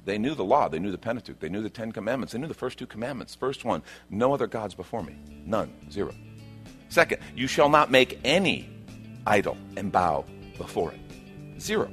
they 0.06 0.18
knew 0.18 0.34
the 0.34 0.44
law. 0.44 0.68
They 0.68 0.80
knew 0.80 0.92
the 0.92 0.98
Pentateuch. 0.98 1.40
They 1.40 1.50
knew 1.50 1.62
the 1.62 1.70
Ten 1.70 1.92
Commandments. 1.92 2.34
They 2.34 2.40
knew 2.40 2.48
the 2.48 2.54
first 2.54 2.78
two 2.80 2.88
commandments. 2.88 3.36
First 3.36 3.64
one, 3.64 3.84
no 4.10 4.34
other 4.34 4.48
gods 4.48 4.74
before 4.74 5.04
me. 5.04 5.16
None. 5.46 5.72
Zero. 5.92 6.14
Second, 6.90 7.22
you 7.36 7.48
shall 7.48 7.70
not 7.70 7.92
make 7.92 8.20
any 8.24 8.70
idol 9.26 9.58
and 9.78 9.92
bow 9.92 10.26
before 10.58 10.92
it. 10.92 11.62
Zero. 11.62 11.90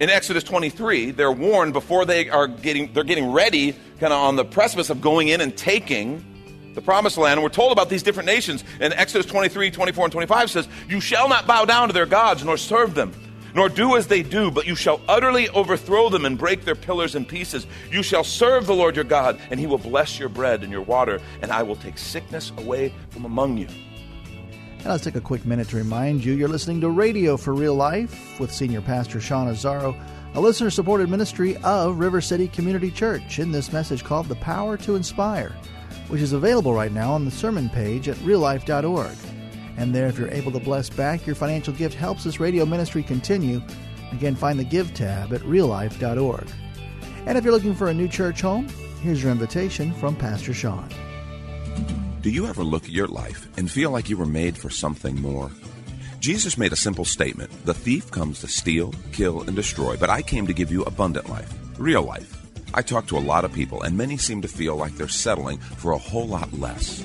In 0.00 0.10
Exodus 0.10 0.42
23, 0.42 1.12
they're 1.12 1.30
warned 1.30 1.72
before 1.72 2.04
they 2.04 2.28
are 2.28 2.48
getting, 2.48 2.92
they're 2.92 3.04
getting 3.04 3.30
ready, 3.30 3.72
kind 4.00 4.12
of 4.12 4.20
on 4.20 4.36
the 4.36 4.44
precipice 4.44 4.90
of 4.90 5.00
going 5.00 5.28
in 5.28 5.40
and 5.40 5.56
taking 5.56 6.24
the 6.74 6.82
promised 6.82 7.16
land. 7.16 7.34
And 7.34 7.42
we're 7.42 7.50
told 7.50 7.70
about 7.70 7.88
these 7.90 8.02
different 8.02 8.26
nations. 8.26 8.64
In 8.80 8.92
Exodus 8.92 9.26
23, 9.26 9.70
24, 9.70 10.06
and 10.06 10.12
25 10.12 10.50
says, 10.50 10.68
You 10.88 11.00
shall 11.00 11.28
not 11.28 11.46
bow 11.46 11.64
down 11.64 11.88
to 11.88 11.94
their 11.94 12.06
gods 12.06 12.42
nor 12.44 12.56
serve 12.56 12.94
them 12.94 13.12
nor 13.54 13.68
do 13.68 13.96
as 13.96 14.06
they 14.06 14.22
do, 14.22 14.50
but 14.50 14.66
you 14.66 14.74
shall 14.74 15.00
utterly 15.08 15.48
overthrow 15.50 16.08
them 16.08 16.24
and 16.24 16.36
break 16.36 16.64
their 16.64 16.74
pillars 16.74 17.14
in 17.14 17.24
pieces. 17.24 17.66
You 17.90 18.02
shall 18.02 18.24
serve 18.24 18.66
the 18.66 18.74
Lord 18.74 18.96
your 18.96 19.04
God, 19.04 19.40
and 19.50 19.58
he 19.58 19.66
will 19.66 19.78
bless 19.78 20.18
your 20.18 20.28
bread 20.28 20.62
and 20.62 20.72
your 20.72 20.82
water, 20.82 21.20
and 21.40 21.50
I 21.50 21.62
will 21.62 21.76
take 21.76 21.96
sickness 21.96 22.52
away 22.58 22.92
from 23.10 23.24
among 23.24 23.56
you. 23.56 23.68
And 24.84 24.92
let's 24.92 25.04
take 25.04 25.14
a 25.14 25.20
quick 25.20 25.46
minute 25.46 25.68
to 25.68 25.76
remind 25.76 26.24
you 26.24 26.34
you're 26.34 26.46
listening 26.48 26.80
to 26.82 26.90
Radio 26.90 27.38
for 27.38 27.54
Real 27.54 27.74
Life 27.74 28.38
with 28.38 28.52
Senior 28.52 28.82
Pastor 28.82 29.18
Sean 29.18 29.48
Azzaro, 29.48 29.98
a 30.34 30.40
listener 30.40 30.68
supported 30.68 31.08
ministry 31.08 31.56
of 31.58 31.98
River 31.98 32.20
City 32.20 32.48
Community 32.48 32.90
Church, 32.90 33.38
in 33.38 33.50
this 33.50 33.72
message 33.72 34.04
called 34.04 34.28
The 34.28 34.34
Power 34.34 34.76
to 34.78 34.96
Inspire, 34.96 35.54
which 36.08 36.20
is 36.20 36.32
available 36.32 36.74
right 36.74 36.92
now 36.92 37.12
on 37.12 37.24
the 37.24 37.30
sermon 37.30 37.70
page 37.70 38.08
at 38.08 38.16
reallife.org. 38.16 39.16
And 39.76 39.94
there, 39.94 40.06
if 40.06 40.18
you're 40.18 40.30
able 40.30 40.52
to 40.52 40.60
bless 40.60 40.88
back, 40.88 41.26
your 41.26 41.34
financial 41.34 41.72
gift 41.74 41.94
helps 41.94 42.24
this 42.24 42.40
radio 42.40 42.64
ministry 42.64 43.02
continue. 43.02 43.60
Again, 44.12 44.34
find 44.34 44.58
the 44.58 44.64
Give 44.64 44.92
tab 44.94 45.32
at 45.32 45.40
reallife.org. 45.42 46.46
And 47.26 47.38
if 47.38 47.44
you're 47.44 47.52
looking 47.52 47.74
for 47.74 47.88
a 47.88 47.94
new 47.94 48.08
church 48.08 48.40
home, 48.40 48.68
here's 49.02 49.22
your 49.22 49.32
invitation 49.32 49.92
from 49.94 50.14
Pastor 50.14 50.54
Sean. 50.54 50.88
Do 52.20 52.30
you 52.30 52.46
ever 52.46 52.64
look 52.64 52.84
at 52.84 52.90
your 52.90 53.08
life 53.08 53.48
and 53.58 53.70
feel 53.70 53.90
like 53.90 54.08
you 54.08 54.16
were 54.16 54.26
made 54.26 54.56
for 54.56 54.70
something 54.70 55.20
more? 55.20 55.50
Jesus 56.20 56.56
made 56.56 56.72
a 56.72 56.76
simple 56.76 57.04
statement 57.04 57.50
The 57.66 57.74
thief 57.74 58.10
comes 58.10 58.40
to 58.40 58.48
steal, 58.48 58.94
kill, 59.12 59.42
and 59.42 59.54
destroy, 59.54 59.96
but 59.98 60.08
I 60.08 60.22
came 60.22 60.46
to 60.46 60.54
give 60.54 60.72
you 60.72 60.82
abundant 60.84 61.28
life, 61.28 61.52
real 61.78 62.02
life. 62.02 62.40
I 62.72 62.80
talk 62.82 63.06
to 63.08 63.18
a 63.18 63.20
lot 63.20 63.44
of 63.44 63.52
people, 63.52 63.82
and 63.82 63.96
many 63.96 64.16
seem 64.16 64.40
to 64.42 64.48
feel 64.48 64.74
like 64.74 64.94
they're 64.96 65.06
settling 65.06 65.58
for 65.58 65.92
a 65.92 65.98
whole 65.98 66.26
lot 66.26 66.52
less. 66.54 67.04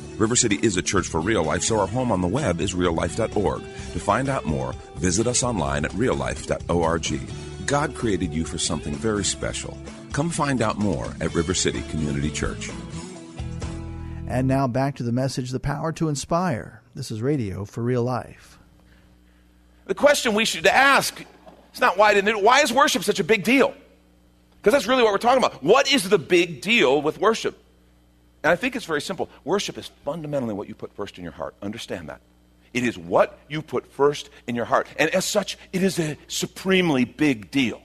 River 0.21 0.35
City 0.35 0.59
is 0.61 0.77
a 0.77 0.83
church 0.83 1.07
for 1.07 1.19
real 1.19 1.43
life, 1.43 1.63
so 1.63 1.79
our 1.79 1.87
home 1.87 2.11
on 2.11 2.21
the 2.21 2.27
web 2.27 2.61
is 2.61 2.75
reallife.org. 2.75 3.61
To 3.61 3.99
find 3.99 4.29
out 4.29 4.45
more, 4.45 4.73
visit 4.97 5.25
us 5.25 5.41
online 5.41 5.83
at 5.83 5.89
reallife.org. 5.93 7.65
God 7.65 7.95
created 7.95 8.31
you 8.31 8.45
for 8.45 8.59
something 8.59 8.93
very 8.93 9.23
special. 9.23 9.75
Come 10.11 10.29
find 10.29 10.61
out 10.61 10.77
more 10.77 11.11
at 11.21 11.33
River 11.33 11.55
City 11.55 11.81
Community 11.89 12.29
Church. 12.29 12.69
And 14.27 14.47
now 14.47 14.67
back 14.67 14.95
to 14.97 15.03
the 15.03 15.11
message 15.11 15.49
The 15.49 15.59
Power 15.59 15.91
to 15.93 16.07
Inspire. 16.07 16.83
This 16.93 17.09
is 17.09 17.23
radio 17.23 17.65
for 17.65 17.81
real 17.81 18.03
life. 18.03 18.59
The 19.85 19.95
question 19.95 20.35
we 20.35 20.45
should 20.45 20.67
ask 20.67 21.19
is 21.73 21.81
not 21.81 21.97
why 21.97 22.13
didn't 22.13 22.43
why 22.43 22.61
is 22.61 22.71
worship 22.71 23.03
such 23.03 23.19
a 23.19 23.23
big 23.23 23.43
deal? 23.43 23.73
Because 24.57 24.73
that's 24.73 24.85
really 24.85 25.01
what 25.01 25.13
we're 25.13 25.17
talking 25.17 25.43
about. 25.43 25.63
What 25.63 25.91
is 25.91 26.07
the 26.07 26.19
big 26.19 26.61
deal 26.61 27.01
with 27.01 27.19
worship? 27.19 27.57
And 28.43 28.51
I 28.51 28.55
think 28.55 28.75
it's 28.75 28.85
very 28.85 29.01
simple. 29.01 29.29
Worship 29.43 29.77
is 29.77 29.91
fundamentally 30.03 30.53
what 30.53 30.67
you 30.67 30.75
put 30.75 30.93
first 30.93 31.17
in 31.17 31.23
your 31.23 31.33
heart. 31.33 31.55
Understand 31.61 32.09
that. 32.09 32.21
It 32.73 32.83
is 32.83 32.97
what 32.97 33.37
you 33.49 33.61
put 33.61 33.91
first 33.91 34.29
in 34.47 34.55
your 34.55 34.65
heart. 34.65 34.87
And 34.97 35.09
as 35.11 35.25
such, 35.25 35.57
it 35.73 35.83
is 35.83 35.99
a 35.99 36.17
supremely 36.27 37.05
big 37.05 37.51
deal. 37.51 37.81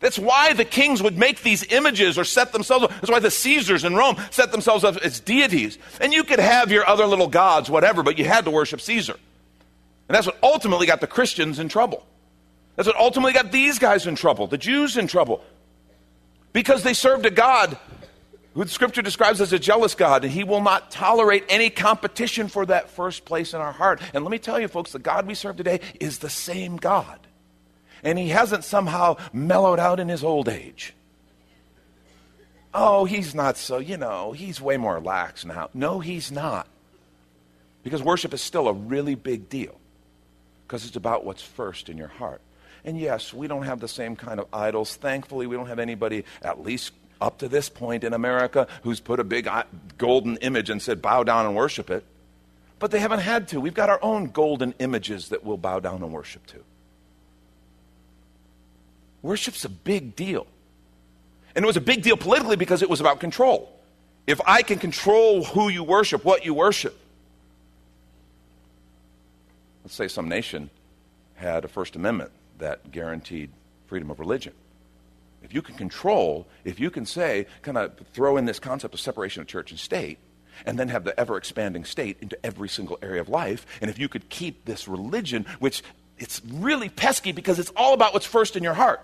That's 0.00 0.18
why 0.18 0.52
the 0.52 0.64
kings 0.64 1.02
would 1.02 1.18
make 1.18 1.42
these 1.42 1.64
images 1.72 2.16
or 2.16 2.24
set 2.24 2.52
themselves 2.52 2.84
up. 2.84 2.90
That's 2.92 3.10
why 3.10 3.18
the 3.18 3.30
Caesars 3.30 3.84
in 3.84 3.94
Rome 3.96 4.16
set 4.30 4.52
themselves 4.52 4.84
up 4.84 4.96
as 4.98 5.20
deities. 5.20 5.78
And 6.00 6.12
you 6.12 6.24
could 6.24 6.38
have 6.38 6.70
your 6.70 6.86
other 6.86 7.06
little 7.06 7.26
gods, 7.26 7.68
whatever, 7.68 8.02
but 8.02 8.18
you 8.18 8.24
had 8.24 8.44
to 8.44 8.50
worship 8.50 8.80
Caesar. 8.80 9.14
And 10.08 10.16
that's 10.16 10.26
what 10.26 10.38
ultimately 10.42 10.86
got 10.86 11.00
the 11.00 11.06
Christians 11.06 11.58
in 11.58 11.68
trouble. 11.68 12.06
That's 12.76 12.86
what 12.86 12.96
ultimately 12.96 13.32
got 13.32 13.52
these 13.52 13.78
guys 13.78 14.06
in 14.06 14.14
trouble, 14.14 14.46
the 14.46 14.58
Jews 14.58 14.96
in 14.96 15.06
trouble. 15.06 15.42
Because 16.52 16.82
they 16.82 16.94
served 16.94 17.26
a 17.26 17.30
God 17.30 17.76
who 18.54 18.64
the 18.64 18.70
scripture 18.70 19.02
describes 19.02 19.40
as 19.40 19.52
a 19.52 19.58
jealous 19.58 19.94
God, 19.94 20.24
and 20.24 20.32
he 20.32 20.44
will 20.44 20.60
not 20.60 20.90
tolerate 20.90 21.44
any 21.48 21.70
competition 21.70 22.48
for 22.48 22.66
that 22.66 22.90
first 22.90 23.24
place 23.24 23.54
in 23.54 23.60
our 23.60 23.72
heart. 23.72 24.00
And 24.12 24.24
let 24.24 24.30
me 24.30 24.38
tell 24.38 24.58
you, 24.58 24.66
folks, 24.68 24.92
the 24.92 24.98
God 24.98 25.26
we 25.26 25.34
serve 25.34 25.56
today 25.56 25.80
is 26.00 26.18
the 26.18 26.30
same 26.30 26.76
God. 26.76 27.18
And 28.02 28.18
he 28.18 28.30
hasn't 28.30 28.64
somehow 28.64 29.16
mellowed 29.32 29.78
out 29.78 30.00
in 30.00 30.08
his 30.08 30.24
old 30.24 30.48
age. 30.48 30.94
Oh, 32.72 33.04
he's 33.04 33.34
not 33.34 33.56
so, 33.56 33.78
you 33.78 33.96
know, 33.96 34.32
he's 34.32 34.60
way 34.60 34.76
more 34.76 35.00
lax 35.00 35.44
now. 35.44 35.70
No, 35.74 36.00
he's 36.00 36.32
not. 36.32 36.66
Because 37.82 38.02
worship 38.02 38.32
is 38.32 38.40
still 38.40 38.68
a 38.68 38.72
really 38.72 39.14
big 39.14 39.48
deal. 39.48 39.78
Because 40.66 40.86
it's 40.86 40.96
about 40.96 41.24
what's 41.24 41.42
first 41.42 41.88
in 41.88 41.98
your 41.98 42.08
heart. 42.08 42.40
And 42.84 42.98
yes, 42.98 43.34
we 43.34 43.48
don't 43.48 43.64
have 43.64 43.80
the 43.80 43.88
same 43.88 44.16
kind 44.16 44.40
of 44.40 44.46
idols. 44.52 44.96
Thankfully, 44.96 45.46
we 45.46 45.56
don't 45.56 45.66
have 45.66 45.78
anybody, 45.78 46.24
at 46.42 46.62
least 46.62 46.92
up 47.20 47.38
to 47.38 47.48
this 47.48 47.68
point 47.68 48.04
in 48.04 48.12
America 48.12 48.66
who's 48.82 49.00
put 49.00 49.20
a 49.20 49.24
big 49.24 49.46
uh, 49.46 49.64
golden 49.98 50.36
image 50.38 50.70
and 50.70 50.80
said, 50.80 51.02
bow 51.02 51.22
down 51.22 51.46
and 51.46 51.54
worship 51.54 51.90
it. 51.90 52.04
But 52.78 52.90
they 52.90 52.98
haven't 52.98 53.20
had 53.20 53.48
to. 53.48 53.60
We've 53.60 53.74
got 53.74 53.90
our 53.90 53.98
own 54.02 54.26
golden 54.30 54.74
images 54.78 55.28
that 55.28 55.44
we'll 55.44 55.58
bow 55.58 55.80
down 55.80 56.02
and 56.02 56.12
worship 56.12 56.46
to. 56.46 56.64
Worship's 59.22 59.66
a 59.66 59.68
big 59.68 60.16
deal. 60.16 60.46
And 61.54 61.62
it 61.62 61.66
was 61.66 61.76
a 61.76 61.82
big 61.82 62.02
deal 62.02 62.16
politically 62.16 62.56
because 62.56 62.80
it 62.80 62.88
was 62.88 63.00
about 63.00 63.20
control. 63.20 63.70
if 64.26 64.40
I 64.46 64.62
can 64.62 64.78
control 64.78 65.44
who 65.44 65.68
you 65.68 65.82
worship, 65.82 66.24
what 66.24 66.44
you 66.44 66.54
worship, 66.54 66.98
let's 69.82 69.94
say 69.94 70.08
some 70.08 70.28
nation 70.28 70.70
had 71.34 71.64
a 71.64 71.68
First 71.68 71.96
Amendment 71.96 72.30
that 72.58 72.92
guaranteed 72.92 73.50
freedom 73.86 74.10
of 74.10 74.20
religion. 74.20 74.52
If 75.42 75.54
you 75.54 75.62
can 75.62 75.74
control, 75.74 76.46
if 76.64 76.78
you 76.78 76.90
can 76.90 77.06
say, 77.06 77.46
kind 77.62 77.78
of 77.78 77.98
throw 78.12 78.36
in 78.36 78.44
this 78.44 78.58
concept 78.58 78.94
of 78.94 79.00
separation 79.00 79.40
of 79.40 79.48
church 79.48 79.70
and 79.70 79.80
state, 79.80 80.18
and 80.66 80.78
then 80.78 80.88
have 80.88 81.04
the 81.04 81.18
ever 81.18 81.36
expanding 81.36 81.84
state 81.84 82.18
into 82.20 82.38
every 82.44 82.68
single 82.68 82.98
area 83.02 83.20
of 83.20 83.28
life, 83.28 83.66
and 83.80 83.90
if 83.90 83.98
you 83.98 84.08
could 84.08 84.28
keep 84.28 84.64
this 84.64 84.86
religion, 84.86 85.46
which 85.58 85.82
it's 86.18 86.42
really 86.46 86.88
pesky 86.88 87.32
because 87.32 87.58
it's 87.58 87.72
all 87.76 87.94
about 87.94 88.12
what's 88.12 88.26
first 88.26 88.56
in 88.56 88.62
your 88.62 88.74
heart, 88.74 89.00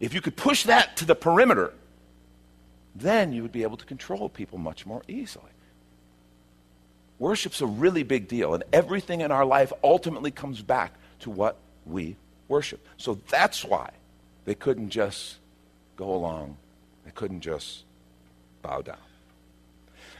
if 0.00 0.14
you 0.14 0.20
could 0.20 0.36
push 0.36 0.64
that 0.64 0.96
to 0.96 1.04
the 1.04 1.14
perimeter, 1.14 1.72
then 2.94 3.32
you 3.32 3.42
would 3.42 3.52
be 3.52 3.62
able 3.62 3.76
to 3.76 3.84
control 3.84 4.28
people 4.28 4.58
much 4.58 4.86
more 4.86 5.02
easily. 5.08 5.50
Worship's 7.18 7.60
a 7.60 7.66
really 7.66 8.02
big 8.02 8.28
deal, 8.28 8.54
and 8.54 8.64
everything 8.72 9.20
in 9.20 9.30
our 9.30 9.44
life 9.44 9.72
ultimately 9.84 10.30
comes 10.30 10.62
back 10.62 10.94
to 11.20 11.30
what 11.30 11.56
we 11.84 12.16
worship. 12.48 12.86
So 12.96 13.18
that's 13.28 13.64
why 13.64 13.90
they 14.46 14.54
couldn't 14.54 14.88
just 14.88 15.36
go 15.96 16.14
along, 16.14 16.56
they 17.04 17.10
couldn't 17.10 17.42
just 17.42 17.84
bow 18.62 18.80
down. 18.80 18.96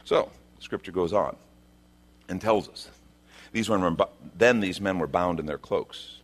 So, 0.03 0.29
Scripture 0.59 0.91
goes 0.91 1.13
on 1.13 1.35
and 2.29 2.39
tells 2.39 2.69
us 2.69 2.89
these 3.51 3.69
men 3.69 3.81
were, 3.81 4.07
then 4.37 4.59
these 4.59 4.79
men 4.79 4.99
were 4.99 5.07
bound 5.07 5.39
in 5.39 5.45
their 5.45 5.57
cloaks, 5.57 6.17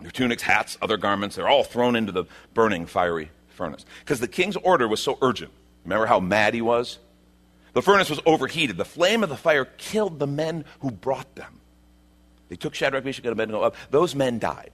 their 0.00 0.10
tunics, 0.10 0.42
hats, 0.42 0.78
other 0.80 0.96
garments. 0.96 1.36
They're 1.36 1.48
all 1.48 1.64
thrown 1.64 1.96
into 1.96 2.12
the 2.12 2.24
burning 2.54 2.86
fiery 2.86 3.30
furnace 3.50 3.84
because 4.00 4.20
the 4.20 4.28
king's 4.28 4.56
order 4.56 4.88
was 4.88 5.00
so 5.00 5.18
urgent. 5.20 5.50
Remember 5.84 6.06
how 6.06 6.20
mad 6.20 6.54
he 6.54 6.62
was? 6.62 6.98
The 7.72 7.82
furnace 7.82 8.08
was 8.08 8.20
overheated. 8.24 8.76
The 8.76 8.84
flame 8.84 9.22
of 9.22 9.28
the 9.28 9.36
fire 9.36 9.64
killed 9.64 10.18
the 10.18 10.26
men 10.26 10.64
who 10.80 10.90
brought 10.90 11.34
them. 11.34 11.60
They 12.48 12.56
took 12.56 12.74
Shadrach, 12.74 13.04
Meshach, 13.04 13.24
and 13.24 13.32
Abednego 13.32 13.60
up. 13.60 13.76
Those 13.90 14.14
men 14.14 14.38
died. 14.38 14.70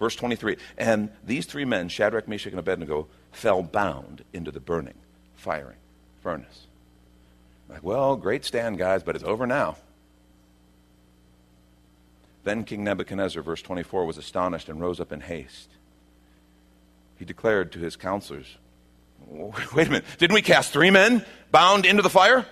Verse 0.00 0.16
23. 0.16 0.56
And 0.78 1.10
these 1.22 1.46
three 1.46 1.64
men, 1.64 1.88
Shadrach, 1.88 2.26
Meshach, 2.26 2.52
and 2.52 2.58
Abednego, 2.58 3.06
fell 3.30 3.62
bound 3.62 4.24
into 4.32 4.50
the 4.50 4.58
burning, 4.58 4.94
firing 5.36 5.76
furnace. 6.22 6.66
Like, 7.68 7.84
well, 7.84 8.16
great 8.16 8.44
stand, 8.44 8.78
guys, 8.78 9.04
but 9.04 9.14
it's 9.14 9.24
over 9.24 9.46
now. 9.46 9.76
Then 12.42 12.64
King 12.64 12.82
Nebuchadnezzar, 12.82 13.42
verse 13.42 13.62
24, 13.62 14.06
was 14.06 14.18
astonished 14.18 14.68
and 14.68 14.80
rose 14.80 14.98
up 14.98 15.12
in 15.12 15.20
haste. 15.20 15.68
He 17.18 17.24
declared 17.24 17.70
to 17.72 17.78
his 17.78 17.96
counselors, 17.96 18.56
Wait 19.28 19.86
a 19.86 19.90
minute, 19.90 20.04
didn't 20.18 20.34
we 20.34 20.42
cast 20.42 20.72
three 20.72 20.90
men 20.90 21.24
bound 21.52 21.84
into 21.84 22.02
the 22.02 22.10
fire? 22.10 22.46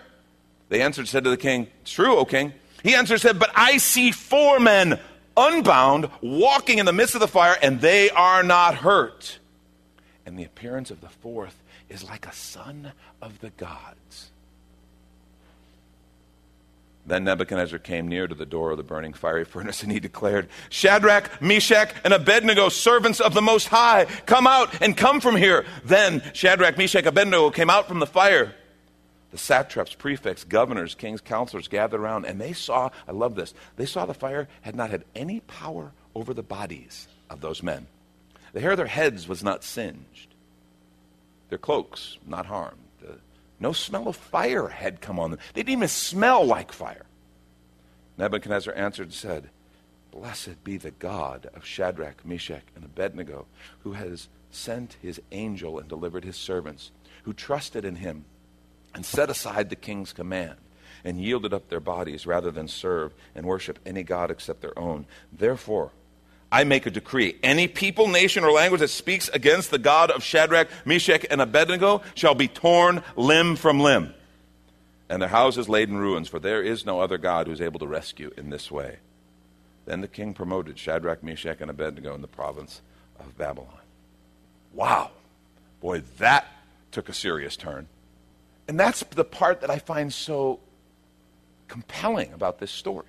They 0.69 0.83
answered, 0.83 1.09
said 1.09 1.25
to 1.25 1.31
the 1.31 1.39
king, 1.39 1.69
It's 1.81 1.91
true, 1.91 2.15
O 2.17 2.27
king. 2.27 2.53
He 2.83 2.95
answered, 2.95 3.23
said, 3.23 3.39
But 3.39 3.51
I 3.57 3.79
see 3.79 4.13
four 4.13 4.61
men 4.61 5.01
unbound 5.39 6.11
walking 6.21 6.79
in 6.79 6.87
the 6.87 6.93
midst 6.93 7.15
of 7.15 7.21
the 7.21 7.29
fire, 7.29 7.57
and 7.63 7.81
they 7.81 8.11
are 8.11 8.43
not 8.43 8.75
hurt. 8.75 9.39
And 10.27 10.39
the 10.39 10.45
appearance 10.45 10.91
of 10.91 11.01
the 11.01 11.09
fourth 11.09 11.63
is 11.89 12.05
like 12.05 12.27
a 12.27 12.33
son 12.33 12.93
of 13.23 13.41
the 13.41 13.51
gods. 13.51 14.31
Then 17.07 17.25
Nebuchadnezzar 17.25 17.79
came 17.79 18.07
near 18.07 18.27
to 18.27 18.35
the 18.35 18.45
door 18.45 18.73
of 18.73 18.77
the 18.77 18.83
burning 18.83 19.15
fiery 19.15 19.47
furnace, 19.47 19.83
and 19.83 19.91
he 19.91 19.99
declared, 19.99 20.47
Shadrach, 20.69 21.41
Meshach, 21.41 21.95
and 22.05 22.13
Abednego, 22.13 22.69
servants 22.69 23.19
of 23.19 23.33
the 23.33 23.41
Most 23.41 23.69
High, 23.69 24.05
come 24.27 24.47
out 24.47 24.83
and 24.83 24.95
come 24.95 25.21
from 25.21 25.35
here. 25.35 25.65
Then 25.85 26.23
Shadrach, 26.35 26.77
Meshach, 26.77 27.07
Abednego 27.07 27.51
came 27.51 27.71
out 27.71 27.89
from 27.89 27.99
the 27.99 28.07
fire. 28.07 28.55
The 29.31 29.39
satraps, 29.39 29.95
prefects, 29.95 30.45
governors, 30.45 30.95
kings, 30.95 31.21
counselors 31.21 31.69
gathered 31.69 32.01
around, 32.01 32.25
and 32.25 32.41
they 32.41 32.53
saw, 32.53 32.91
I 33.07 33.13
love 33.13 33.35
this, 33.35 33.53
they 33.77 33.87
saw 33.87 34.07
the 34.07 34.15
fire 34.15 34.49
had 34.63 34.75
not 34.75 34.91
had 34.91 35.05
any 35.15 35.41
power 35.41 35.93
over 36.15 36.33
the 36.33 36.43
bodies 36.43 37.09
of 37.29 37.41
those 37.41 37.63
men. 37.63 37.87
The 38.53 38.61
hair 38.61 38.71
of 38.71 38.79
their 38.79 38.87
heads 38.87 39.29
was 39.29 39.43
not 39.45 39.65
singed, 39.65 40.35
their 41.51 41.59
cloaks 41.59 42.19
not 42.27 42.47
harmed. 42.47 42.79
No 43.61 43.73
smell 43.73 44.09
of 44.09 44.17
fire 44.17 44.69
had 44.69 45.01
come 45.01 45.19
on 45.19 45.31
them. 45.31 45.41
They 45.53 45.63
didn't 45.63 45.79
even 45.79 45.89
smell 45.89 46.45
like 46.45 46.73
fire. 46.73 47.07
Nebuchadnezzar 48.17 48.75
answered 48.75 49.09
and 49.09 49.13
said, 49.13 49.51
Blessed 50.13 50.63
be 50.65 50.77
the 50.77 50.93
God 50.93 51.51
of 51.55 51.65
Shadrach, 51.65 52.25
Meshach, 52.25 52.63
and 52.75 52.85
Abednego, 52.85 53.47
who 53.81 53.93
has 53.93 54.29
sent 54.51 54.97
his 55.03 55.21
angel 55.33 55.79
and 55.79 55.89
delivered 55.89 56.25
his 56.25 56.37
servants, 56.37 56.91
who 57.25 57.33
trusted 57.33 57.85
in 57.85 57.97
him 57.97 58.25
and 58.95 59.05
set 59.05 59.31
aside 59.31 59.71
the 59.71 59.77
king's 59.77 60.13
command 60.13 60.57
and 61.05 61.21
yielded 61.21 61.53
up 61.53 61.69
their 61.69 61.81
bodies 61.81 62.27
rather 62.27 62.51
than 62.51 62.69
serve 62.69 63.15
and 63.35 63.47
worship 63.47 63.79
any 63.87 64.03
god 64.03 64.31
except 64.31 64.61
their 64.61 64.79
own. 64.79 65.07
Therefore, 65.33 65.93
I 66.51 66.65
make 66.65 66.87
a 66.87 66.91
decree. 66.91 67.37
Any 67.43 67.69
people, 67.69 68.09
nation, 68.09 68.43
or 68.43 68.51
language 68.51 68.81
that 68.81 68.89
speaks 68.89 69.29
against 69.29 69.71
the 69.71 69.79
God 69.79 70.11
of 70.11 70.23
Shadrach, 70.23 70.69
Meshach, 70.87 71.27
and 71.31 71.43
Abednego 71.43 72.03
shall 72.15 72.35
be 72.35 72.49
torn 72.49 73.03
limb 73.17 73.57
from 73.57 73.81
limb, 73.81 74.15
and 75.11 75.21
their 75.21 75.29
houses 75.29 75.69
laid 75.69 75.91
in 75.91 75.99
ruins, 75.99 76.29
for 76.29 76.39
there 76.39 76.63
is 76.63 76.87
no 76.87 77.01
other 77.01 77.19
God 77.19 77.47
who 77.47 77.53
is 77.53 77.61
able 77.61 77.79
to 77.81 77.87
rescue 77.87 78.33
in 78.37 78.49
this 78.49 78.71
way. 78.71 78.97
Then 79.85 80.01
the 80.01 80.09
king 80.09 80.35
promoted 80.35 80.79
Shadrach, 80.79 81.23
Meshach, 81.23 81.61
and 81.61 81.71
Abednego 81.71 82.15
in 82.15 82.23
the 82.23 82.29
province 82.29 82.81
of 83.21 83.37
Babylon. 83.37 83.69
Wow. 84.73 85.11
Boy, 85.81 86.03
that 86.19 86.47
took 86.91 87.09
a 87.09 87.15
serious 87.15 87.57
turn. 87.57 87.89
And 88.69 88.79
that's 88.79 89.03
the 89.03 89.25
part 89.25 89.63
that 89.63 89.71
I 89.71 89.79
find 89.79 90.13
so 90.13 90.61
compelling 91.67 92.33
about 92.33 92.59
this 92.59 92.71
story. 92.71 93.07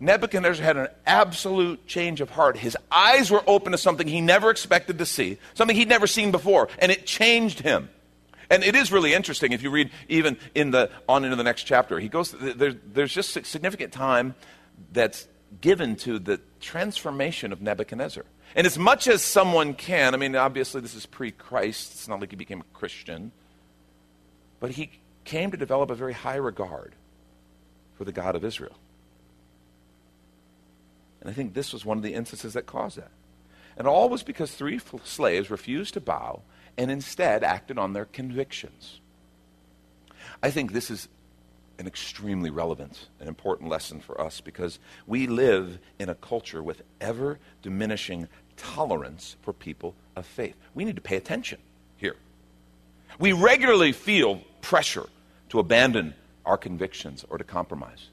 Nebuchadnezzar 0.00 0.64
had 0.64 0.76
an 0.76 0.88
absolute 1.06 1.86
change 1.86 2.20
of 2.20 2.30
heart. 2.30 2.56
His 2.56 2.76
eyes 2.90 3.30
were 3.30 3.42
open 3.46 3.72
to 3.72 3.78
something 3.78 4.06
he 4.06 4.20
never 4.20 4.50
expected 4.50 4.98
to 4.98 5.06
see, 5.06 5.38
something 5.54 5.76
he'd 5.76 5.88
never 5.88 6.06
seen 6.06 6.30
before, 6.30 6.68
and 6.78 6.92
it 6.92 7.04
changed 7.06 7.60
him. 7.60 7.88
And 8.50 8.64
it 8.64 8.74
is 8.74 8.92
really 8.92 9.12
interesting 9.12 9.52
if 9.52 9.62
you 9.62 9.70
read 9.70 9.90
even 10.08 10.38
in 10.54 10.70
the 10.70 10.90
on 11.08 11.24
into 11.24 11.36
the 11.36 11.42
next 11.42 11.64
chapter. 11.64 11.98
He 11.98 12.08
goes 12.08 12.32
there, 12.32 12.72
there's 12.72 13.12
just 13.12 13.44
significant 13.44 13.92
time 13.92 14.34
that's 14.92 15.26
given 15.60 15.96
to 15.96 16.18
the 16.18 16.40
transformation 16.60 17.52
of 17.52 17.60
Nebuchadnezzar. 17.60 18.24
And 18.54 18.66
as 18.66 18.78
much 18.78 19.08
as 19.08 19.22
someone 19.22 19.74
can, 19.74 20.14
I 20.14 20.16
mean, 20.16 20.34
obviously 20.34 20.80
this 20.80 20.94
is 20.94 21.06
pre-Christ. 21.06 21.92
It's 21.92 22.08
not 22.08 22.20
like 22.20 22.30
he 22.30 22.36
became 22.36 22.60
a 22.60 22.78
Christian, 22.78 23.32
but 24.60 24.72
he 24.72 24.90
came 25.24 25.50
to 25.50 25.56
develop 25.56 25.90
a 25.90 25.94
very 25.94 26.12
high 26.12 26.36
regard 26.36 26.94
for 27.96 28.04
the 28.04 28.12
God 28.12 28.34
of 28.34 28.44
Israel. 28.44 28.76
And 31.20 31.30
I 31.30 31.32
think 31.32 31.54
this 31.54 31.72
was 31.72 31.84
one 31.84 31.96
of 31.96 32.02
the 32.02 32.14
instances 32.14 32.54
that 32.54 32.66
caused 32.66 32.96
that. 32.98 33.10
And 33.76 33.86
all 33.86 34.08
was 34.08 34.22
because 34.22 34.52
three 34.52 34.80
slaves 35.04 35.50
refused 35.50 35.94
to 35.94 36.00
bow 36.00 36.42
and 36.76 36.90
instead 36.90 37.44
acted 37.44 37.78
on 37.78 37.92
their 37.92 38.04
convictions. 38.04 39.00
I 40.42 40.50
think 40.50 40.72
this 40.72 40.90
is 40.90 41.08
an 41.78 41.86
extremely 41.86 42.50
relevant 42.50 43.08
and 43.20 43.28
important 43.28 43.68
lesson 43.68 44.00
for 44.00 44.20
us 44.20 44.40
because 44.40 44.78
we 45.06 45.26
live 45.26 45.78
in 45.98 46.08
a 46.08 46.14
culture 46.14 46.62
with 46.62 46.82
ever 47.00 47.38
diminishing 47.62 48.28
tolerance 48.56 49.36
for 49.42 49.52
people 49.52 49.94
of 50.16 50.26
faith. 50.26 50.56
We 50.74 50.84
need 50.84 50.96
to 50.96 51.02
pay 51.02 51.16
attention 51.16 51.58
here. 51.96 52.16
We 53.18 53.32
regularly 53.32 53.92
feel 53.92 54.42
pressure 54.60 55.08
to 55.50 55.58
abandon 55.58 56.14
our 56.44 56.56
convictions 56.56 57.24
or 57.28 57.38
to 57.38 57.44
compromise. 57.44 58.08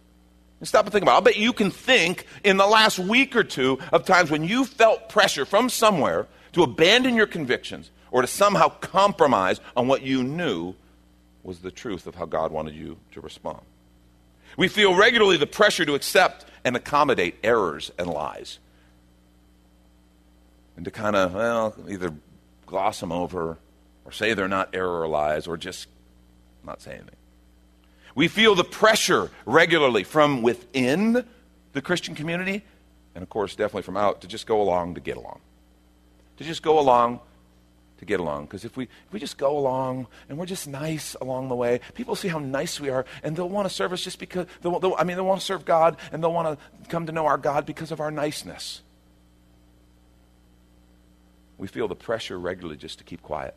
And 0.59 0.67
stop 0.67 0.85
and 0.85 0.91
think 0.91 1.03
about 1.03 1.11
it. 1.11 1.15
I'll 1.15 1.21
bet 1.21 1.37
you 1.37 1.53
can 1.53 1.71
think 1.71 2.25
in 2.43 2.57
the 2.57 2.65
last 2.65 2.97
week 2.97 3.35
or 3.35 3.43
two 3.43 3.79
of 3.91 4.05
times 4.05 4.31
when 4.31 4.43
you 4.43 4.65
felt 4.65 5.09
pressure 5.09 5.45
from 5.45 5.69
somewhere 5.69 6.27
to 6.53 6.63
abandon 6.63 7.15
your 7.15 7.27
convictions 7.27 7.91
or 8.11 8.21
to 8.21 8.27
somehow 8.27 8.69
compromise 8.69 9.59
on 9.75 9.87
what 9.87 10.01
you 10.01 10.23
knew 10.23 10.73
was 11.43 11.59
the 11.59 11.71
truth 11.71 12.07
of 12.07 12.15
how 12.15 12.25
God 12.25 12.51
wanted 12.51 12.73
you 12.73 12.97
to 13.11 13.21
respond. 13.21 13.59
We 14.57 14.67
feel 14.67 14.95
regularly 14.95 15.37
the 15.37 15.45
pressure 15.45 15.85
to 15.85 15.95
accept 15.95 16.45
and 16.63 16.75
accommodate 16.75 17.35
errors 17.43 17.91
and 17.99 18.07
lies. 18.07 18.59
And 20.75 20.85
to 20.85 20.91
kind 20.91 21.15
of, 21.15 21.33
well, 21.33 21.75
either 21.87 22.13
gloss 22.65 22.99
them 22.99 23.11
over 23.11 23.57
or 24.05 24.11
say 24.11 24.33
they're 24.33 24.47
not 24.47 24.69
error 24.73 25.01
or 25.01 25.07
lies 25.07 25.47
or 25.47 25.57
just 25.57 25.87
not 26.63 26.81
say 26.81 26.91
anything. 26.91 27.15
We 28.13 28.27
feel 28.27 28.55
the 28.55 28.63
pressure 28.63 29.29
regularly 29.45 30.03
from 30.03 30.41
within 30.41 31.25
the 31.73 31.81
Christian 31.81 32.15
community, 32.15 32.63
and 33.13 33.21
of 33.21 33.29
course, 33.29 33.55
definitely 33.55 33.81
from 33.81 33.97
out, 33.97 34.21
to 34.21 34.27
just 34.27 34.47
go 34.47 34.61
along 34.61 34.95
to 34.95 35.01
get 35.01 35.17
along. 35.17 35.41
To 36.37 36.43
just 36.43 36.63
go 36.63 36.79
along 36.79 37.19
to 37.97 38.05
get 38.05 38.19
along. 38.19 38.45
Because 38.45 38.63
if 38.63 38.77
we, 38.77 38.83
if 38.83 39.11
we 39.11 39.19
just 39.19 39.37
go 39.37 39.57
along 39.57 40.07
and 40.29 40.37
we're 40.37 40.45
just 40.45 40.67
nice 40.67 41.15
along 41.19 41.49
the 41.49 41.55
way, 41.55 41.81
people 41.93 42.15
see 42.15 42.29
how 42.29 42.39
nice 42.39 42.79
we 42.79 42.89
are, 42.89 43.05
and 43.23 43.35
they'll 43.35 43.49
want 43.49 43.67
to 43.67 43.73
serve 43.73 43.91
us 43.91 44.01
just 44.01 44.19
because, 44.19 44.47
they'll, 44.61 44.79
they'll, 44.79 44.95
I 44.97 45.03
mean, 45.03 45.17
they'll 45.17 45.25
want 45.25 45.41
to 45.41 45.45
serve 45.45 45.65
God, 45.65 45.97
and 46.11 46.23
they'll 46.23 46.33
want 46.33 46.57
to 46.57 46.89
come 46.89 47.07
to 47.07 47.11
know 47.11 47.25
our 47.25 47.37
God 47.37 47.65
because 47.65 47.91
of 47.91 47.99
our 47.99 48.11
niceness. 48.11 48.81
We 51.57 51.67
feel 51.67 51.87
the 51.87 51.95
pressure 51.95 52.37
regularly 52.39 52.77
just 52.77 52.99
to 52.99 53.03
keep 53.03 53.21
quiet 53.21 53.55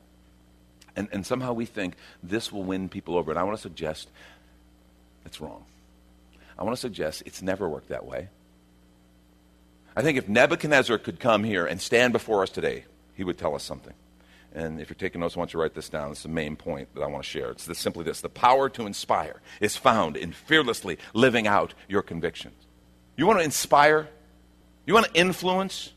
And, 0.98 1.06
and 1.12 1.24
somehow 1.24 1.52
we 1.52 1.64
think 1.64 1.94
this 2.24 2.50
will 2.50 2.64
win 2.64 2.88
people 2.88 3.16
over. 3.16 3.30
And 3.30 3.38
I 3.38 3.44
want 3.44 3.56
to 3.56 3.62
suggest 3.62 4.08
it's 5.24 5.40
wrong. 5.40 5.64
I 6.58 6.64
want 6.64 6.76
to 6.76 6.80
suggest 6.80 7.22
it's 7.24 7.40
never 7.40 7.68
worked 7.68 7.90
that 7.90 8.04
way. 8.04 8.30
I 9.94 10.02
think 10.02 10.18
if 10.18 10.28
Nebuchadnezzar 10.28 10.98
could 10.98 11.20
come 11.20 11.44
here 11.44 11.66
and 11.66 11.80
stand 11.80 12.12
before 12.12 12.42
us 12.42 12.50
today, 12.50 12.84
he 13.14 13.22
would 13.22 13.38
tell 13.38 13.54
us 13.54 13.62
something. 13.62 13.94
And 14.52 14.80
if 14.80 14.90
you're 14.90 14.96
taking 14.96 15.20
notes, 15.20 15.36
I 15.36 15.38
want 15.38 15.52
you 15.52 15.58
to 15.58 15.62
write 15.62 15.74
this 15.74 15.88
down. 15.88 16.10
It's 16.10 16.24
the 16.24 16.30
main 16.30 16.56
point 16.56 16.92
that 16.96 17.02
I 17.02 17.06
want 17.06 17.22
to 17.22 17.30
share. 17.30 17.50
It's 17.50 17.64
this, 17.64 17.78
simply 17.78 18.02
this 18.02 18.20
the 18.20 18.28
power 18.28 18.68
to 18.70 18.84
inspire 18.84 19.40
is 19.60 19.76
found 19.76 20.16
in 20.16 20.32
fearlessly 20.32 20.98
living 21.14 21.46
out 21.46 21.74
your 21.88 22.02
convictions. 22.02 22.56
You 23.16 23.24
want 23.24 23.38
to 23.38 23.44
inspire? 23.44 24.08
You 24.84 24.94
want 24.94 25.06
to 25.06 25.14
influence? 25.14 25.92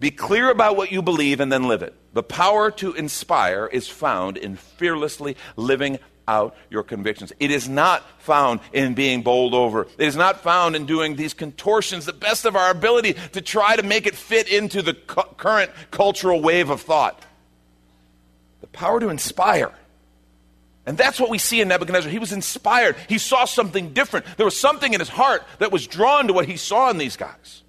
Be 0.00 0.10
clear 0.10 0.50
about 0.50 0.76
what 0.76 0.90
you 0.90 1.02
believe 1.02 1.40
and 1.40 1.52
then 1.52 1.68
live 1.68 1.82
it. 1.82 1.94
The 2.14 2.22
power 2.22 2.70
to 2.72 2.94
inspire 2.94 3.66
is 3.66 3.86
found 3.86 4.38
in 4.38 4.56
fearlessly 4.56 5.36
living 5.56 5.98
out 6.26 6.56
your 6.70 6.82
convictions. 6.82 7.32
It 7.38 7.50
is 7.50 7.68
not 7.68 8.02
found 8.22 8.60
in 8.72 8.94
being 8.94 9.22
bowled 9.22 9.52
over. 9.52 9.82
It 9.98 10.06
is 10.06 10.16
not 10.16 10.40
found 10.40 10.74
in 10.74 10.86
doing 10.86 11.16
these 11.16 11.34
contortions, 11.34 12.06
the 12.06 12.12
best 12.14 12.46
of 12.46 12.56
our 12.56 12.70
ability, 12.70 13.14
to 13.32 13.42
try 13.42 13.76
to 13.76 13.82
make 13.82 14.06
it 14.06 14.14
fit 14.14 14.48
into 14.48 14.80
the 14.80 14.94
cu- 14.94 15.34
current 15.36 15.70
cultural 15.90 16.40
wave 16.40 16.70
of 16.70 16.80
thought. 16.80 17.22
The 18.62 18.68
power 18.68 19.00
to 19.00 19.08
inspire. 19.10 19.72
And 20.86 20.96
that's 20.96 21.20
what 21.20 21.30
we 21.30 21.38
see 21.38 21.60
in 21.60 21.68
Nebuchadnezzar. 21.68 22.10
He 22.10 22.18
was 22.18 22.32
inspired. 22.32 22.96
He 23.08 23.18
saw 23.18 23.44
something 23.44 23.92
different. 23.92 24.24
There 24.36 24.46
was 24.46 24.56
something 24.56 24.94
in 24.94 25.00
his 25.00 25.10
heart 25.10 25.42
that 25.58 25.70
was 25.70 25.86
drawn 25.86 26.28
to 26.28 26.32
what 26.32 26.46
he 26.46 26.56
saw 26.56 26.90
in 26.90 26.96
these 26.96 27.16
guys. 27.16 27.62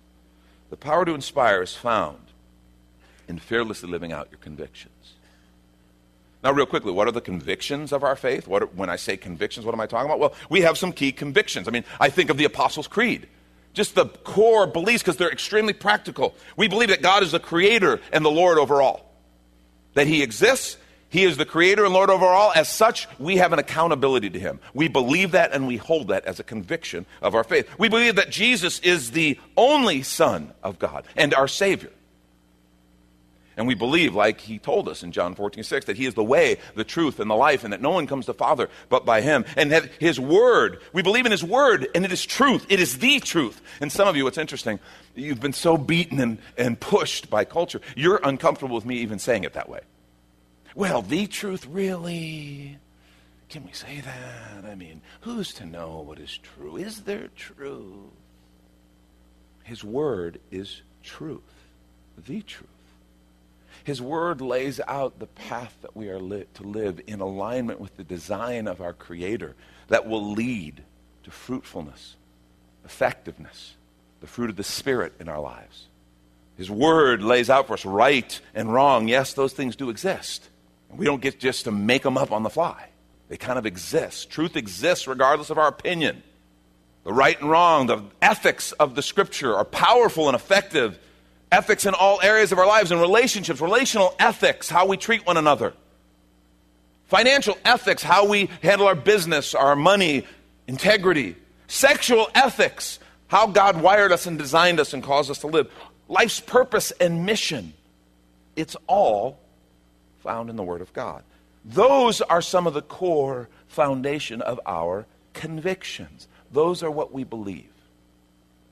The 0.71 0.77
power 0.77 1.03
to 1.05 1.13
inspire 1.13 1.61
is 1.61 1.75
found 1.75 2.17
in 3.27 3.37
fearlessly 3.37 3.89
living 3.89 4.13
out 4.13 4.29
your 4.31 4.39
convictions. 4.39 5.13
Now, 6.43 6.53
real 6.53 6.65
quickly, 6.65 6.93
what 6.93 7.07
are 7.07 7.11
the 7.11 7.21
convictions 7.21 7.91
of 7.91 8.03
our 8.03 8.15
faith? 8.15 8.49
Are, 8.49 8.65
when 8.65 8.89
I 8.89 8.95
say 8.95 9.17
convictions, 9.17 9.65
what 9.65 9.75
am 9.75 9.81
I 9.81 9.85
talking 9.85 10.05
about? 10.05 10.19
Well, 10.19 10.33
we 10.49 10.61
have 10.61 10.77
some 10.77 10.93
key 10.93 11.11
convictions. 11.11 11.67
I 11.67 11.71
mean, 11.71 11.83
I 11.99 12.09
think 12.09 12.29
of 12.29 12.37
the 12.37 12.45
Apostles' 12.45 12.87
Creed, 12.87 13.27
just 13.73 13.95
the 13.95 14.05
core 14.05 14.65
beliefs 14.65 15.03
because 15.03 15.17
they're 15.17 15.31
extremely 15.31 15.73
practical. 15.73 16.35
We 16.55 16.69
believe 16.69 16.89
that 16.89 17.01
God 17.01 17.21
is 17.21 17.33
the 17.33 17.39
creator 17.39 17.99
and 18.13 18.23
the 18.23 18.31
Lord 18.31 18.57
over 18.57 18.81
all, 18.81 19.13
that 19.93 20.07
He 20.07 20.23
exists. 20.23 20.77
He 21.11 21.25
is 21.25 21.35
the 21.35 21.45
creator 21.45 21.83
and 21.83 21.93
Lord 21.93 22.09
over 22.09 22.25
all. 22.25 22.53
As 22.55 22.69
such, 22.69 23.07
we 23.19 23.37
have 23.37 23.51
an 23.51 23.59
accountability 23.59 24.29
to 24.29 24.39
Him. 24.39 24.61
We 24.73 24.87
believe 24.87 25.31
that 25.31 25.51
and 25.51 25.67
we 25.67 25.75
hold 25.75 26.07
that 26.07 26.25
as 26.25 26.39
a 26.39 26.43
conviction 26.43 27.05
of 27.21 27.35
our 27.35 27.43
faith. 27.43 27.69
We 27.77 27.89
believe 27.89 28.15
that 28.15 28.29
Jesus 28.29 28.79
is 28.79 29.11
the 29.11 29.37
only 29.57 30.03
Son 30.03 30.53
of 30.63 30.79
God 30.79 31.05
and 31.17 31.33
our 31.33 31.49
Savior. 31.49 31.91
And 33.57 33.67
we 33.67 33.75
believe, 33.75 34.15
like 34.15 34.39
he 34.39 34.57
told 34.57 34.87
us 34.87 35.03
in 35.03 35.11
John 35.11 35.35
14, 35.35 35.65
6, 35.65 35.85
that 35.87 35.97
he 35.97 36.05
is 36.05 36.13
the 36.13 36.23
way, 36.23 36.57
the 36.75 36.85
truth, 36.85 37.19
and 37.19 37.29
the 37.29 37.35
life, 37.35 37.65
and 37.65 37.73
that 37.73 37.81
no 37.81 37.91
one 37.91 38.07
comes 38.07 38.25
to 38.27 38.33
Father 38.33 38.69
but 38.87 39.05
by 39.05 39.19
him. 39.19 39.43
And 39.57 39.71
that 39.71 39.91
his 39.99 40.17
word, 40.17 40.79
we 40.93 41.01
believe 41.01 41.25
in 41.25 41.31
his 41.33 41.43
word, 41.43 41.89
and 41.93 42.05
it 42.05 42.13
is 42.13 42.25
truth. 42.25 42.65
It 42.69 42.79
is 42.79 42.99
the 42.99 43.19
truth. 43.19 43.61
And 43.81 43.91
some 43.91 44.07
of 44.07 44.15
you, 44.15 44.25
it's 44.27 44.37
interesting, 44.37 44.79
you've 45.13 45.41
been 45.41 45.51
so 45.51 45.77
beaten 45.77 46.21
and, 46.21 46.37
and 46.57 46.79
pushed 46.79 47.29
by 47.29 47.43
culture, 47.43 47.81
you're 47.97 48.21
uncomfortable 48.23 48.75
with 48.75 48.85
me 48.85 48.99
even 48.99 49.19
saying 49.19 49.43
it 49.43 49.53
that 49.53 49.67
way. 49.67 49.81
Well, 50.75 51.01
the 51.01 51.27
truth, 51.27 51.65
really? 51.65 52.77
Can 53.49 53.65
we 53.65 53.73
say 53.73 54.01
that? 54.01 54.65
I 54.65 54.75
mean, 54.75 55.01
who's 55.21 55.53
to 55.55 55.65
know 55.65 56.01
what 56.01 56.19
is 56.19 56.37
true? 56.37 56.77
Is 56.77 57.01
there 57.01 57.29
truth? 57.35 58.11
His 59.63 59.83
word 59.83 60.39
is 60.51 60.81
truth, 61.03 61.41
the 62.17 62.41
truth. 62.41 62.69
His 63.83 64.01
word 64.01 64.41
lays 64.41 64.79
out 64.87 65.19
the 65.19 65.27
path 65.27 65.75
that 65.81 65.95
we 65.95 66.09
are 66.09 66.19
li- 66.19 66.45
to 66.55 66.63
live 66.63 67.01
in 67.07 67.19
alignment 67.19 67.79
with 67.79 67.97
the 67.97 68.03
design 68.03 68.67
of 68.67 68.79
our 68.79 68.93
Creator 68.93 69.55
that 69.87 70.07
will 70.07 70.31
lead 70.31 70.83
to 71.23 71.31
fruitfulness, 71.31 72.15
effectiveness, 72.85 73.75
the 74.21 74.27
fruit 74.27 74.49
of 74.49 74.55
the 74.55 74.63
Spirit 74.63 75.13
in 75.19 75.27
our 75.27 75.39
lives. 75.39 75.87
His 76.57 76.69
word 76.69 77.23
lays 77.23 77.49
out 77.49 77.67
for 77.67 77.73
us 77.73 77.85
right 77.85 78.39
and 78.53 78.71
wrong. 78.71 79.07
Yes, 79.07 79.33
those 79.33 79.53
things 79.53 79.75
do 79.75 79.89
exist. 79.89 80.47
We 80.95 81.05
don't 81.05 81.21
get 81.21 81.39
just 81.39 81.65
to 81.65 81.71
make 81.71 82.03
them 82.03 82.17
up 82.17 82.31
on 82.31 82.43
the 82.43 82.49
fly. 82.49 82.89
They 83.29 83.37
kind 83.37 83.57
of 83.57 83.65
exist. 83.65 84.29
Truth 84.29 84.57
exists 84.57 85.07
regardless 85.07 85.49
of 85.49 85.57
our 85.57 85.67
opinion. 85.67 86.21
The 87.03 87.13
right 87.13 87.39
and 87.39 87.49
wrong, 87.49 87.87
the 87.87 88.03
ethics 88.21 88.73
of 88.73 88.95
the 88.95 89.01
scripture 89.01 89.55
are 89.55 89.65
powerful 89.65 90.27
and 90.27 90.35
effective 90.35 90.99
ethics 91.51 91.85
in 91.85 91.93
all 91.93 92.21
areas 92.21 92.51
of 92.51 92.59
our 92.59 92.67
lives 92.67 92.91
and 92.91 93.01
relationships, 93.01 93.59
relational 93.59 94.15
ethics, 94.19 94.69
how 94.69 94.85
we 94.85 94.97
treat 94.97 95.25
one 95.25 95.37
another, 95.37 95.73
financial 97.07 97.57
ethics, 97.65 98.03
how 98.03 98.27
we 98.27 98.49
handle 98.61 98.87
our 98.87 98.95
business, 98.95 99.55
our 99.55 99.75
money, 99.75 100.25
integrity, 100.67 101.35
sexual 101.67 102.29
ethics, 102.35 102.99
how 103.27 103.47
God 103.47 103.81
wired 103.81 104.11
us 104.11 104.25
and 104.25 104.37
designed 104.37 104.79
us 104.79 104.93
and 104.93 105.01
caused 105.01 105.31
us 105.31 105.39
to 105.39 105.47
live, 105.47 105.71
life's 106.07 106.39
purpose 106.39 106.91
and 106.99 107.25
mission. 107.25 107.73
It's 108.55 108.75
all 108.87 109.39
found 110.21 110.49
in 110.49 110.55
the 110.55 110.63
Word 110.63 110.81
of 110.81 110.93
God. 110.93 111.23
Those 111.63 112.21
are 112.21 112.41
some 112.41 112.67
of 112.67 112.73
the 112.73 112.81
core 112.81 113.49
foundation 113.67 114.41
of 114.41 114.59
our 114.65 115.05
convictions. 115.33 116.27
Those 116.51 116.83
are 116.83 116.91
what 116.91 117.13
we 117.13 117.23
believe. 117.23 117.71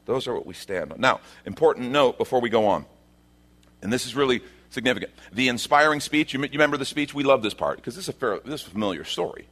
Those 0.06 0.28
are 0.28 0.34
what 0.34 0.46
we 0.46 0.54
stand 0.54 0.92
on. 0.92 1.00
Now, 1.00 1.20
important 1.46 1.92
note 1.92 2.18
before 2.18 2.42
we 2.42 2.50
go 2.50 2.66
on, 2.66 2.86
and 3.82 3.94
this 3.94 4.06
is 4.06 4.16
really 4.16 4.42
significant. 4.70 5.12
The 5.32 5.48
inspiring 5.48 6.00
speech, 6.00 6.34
you, 6.34 6.40
remember 6.40 6.78
the 6.78 6.86
speech? 6.86 7.14
We 7.14 7.24
love 7.24 7.44
this 7.44 7.54
part 7.54 7.78
because 7.78 7.96
this 7.96 8.06
is 8.06 8.10
a 8.10 8.14
fair, 8.14 8.40
this 8.40 8.62
is 8.62 8.68
a 8.68 8.72
familiar 8.72 9.04
story. 9.04 9.48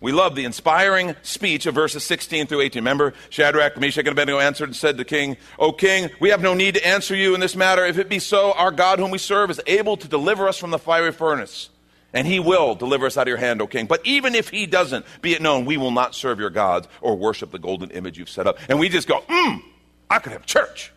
We 0.00 0.12
love 0.12 0.34
the 0.34 0.44
inspiring 0.44 1.16
speech 1.22 1.66
of 1.66 1.74
verses 1.74 2.04
16 2.04 2.46
through 2.46 2.60
18. 2.60 2.80
Remember, 2.80 3.14
Shadrach, 3.30 3.78
Meshach, 3.78 4.00
and 4.06 4.12
Abednego 4.12 4.38
answered 4.38 4.68
and 4.68 4.76
said 4.76 4.92
to 4.92 4.96
the 4.98 5.04
king, 5.04 5.36
O 5.58 5.72
king, 5.72 6.10
we 6.20 6.28
have 6.30 6.42
no 6.42 6.52
need 6.54 6.74
to 6.74 6.86
answer 6.86 7.14
you 7.14 7.34
in 7.34 7.40
this 7.40 7.56
matter. 7.56 7.84
If 7.84 7.98
it 7.98 8.08
be 8.08 8.18
so, 8.18 8.52
our 8.52 8.70
God 8.70 8.98
whom 8.98 9.10
we 9.10 9.18
serve 9.18 9.50
is 9.50 9.60
able 9.66 9.96
to 9.96 10.08
deliver 10.08 10.46
us 10.46 10.58
from 10.58 10.70
the 10.70 10.78
fiery 10.78 11.12
furnace. 11.12 11.70
And 12.12 12.26
he 12.28 12.38
will 12.38 12.74
deliver 12.74 13.06
us 13.06 13.16
out 13.16 13.22
of 13.22 13.28
your 13.28 13.38
hand, 13.38 13.60
O 13.60 13.66
king. 13.66 13.86
But 13.86 14.00
even 14.04 14.34
if 14.34 14.48
he 14.48 14.66
doesn't, 14.66 15.04
be 15.20 15.32
it 15.32 15.42
known, 15.42 15.64
we 15.64 15.76
will 15.76 15.90
not 15.90 16.14
serve 16.14 16.38
your 16.38 16.50
gods 16.50 16.86
or 17.00 17.16
worship 17.16 17.50
the 17.50 17.58
golden 17.58 17.90
image 17.90 18.18
you've 18.18 18.28
set 18.28 18.46
up. 18.46 18.58
And 18.68 18.78
we 18.78 18.88
just 18.88 19.08
go, 19.08 19.20
mmm, 19.22 19.62
I 20.08 20.18
could 20.20 20.32
have 20.32 20.46
church. 20.46 20.92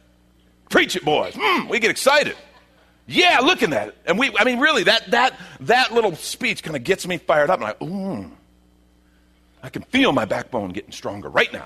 Preach 0.70 0.96
it, 0.96 1.04
boys. 1.04 1.34
Mm, 1.34 1.70
we 1.70 1.80
get 1.80 1.90
excited. 1.90 2.36
Yeah, 3.08 3.40
look 3.40 3.64
at 3.64 3.70
that. 3.70 3.96
And 4.06 4.20
we, 4.20 4.36
I 4.38 4.44
mean, 4.44 4.60
really, 4.60 4.84
that, 4.84 5.10
that, 5.12 5.40
that 5.62 5.94
little 5.94 6.16
speech 6.16 6.62
kind 6.62 6.76
of 6.76 6.84
gets 6.84 7.08
me 7.08 7.18
fired 7.18 7.50
up. 7.50 7.62
And 7.62 7.70
I, 7.70 7.84
ooh, 7.84 8.32
I 9.63 9.70
can 9.70 9.82
feel 9.84 10.12
my 10.12 10.26
backbone 10.26 10.70
getting 10.70 10.91
stronger 10.91 11.30
right 11.30 11.52
now. 11.52 11.65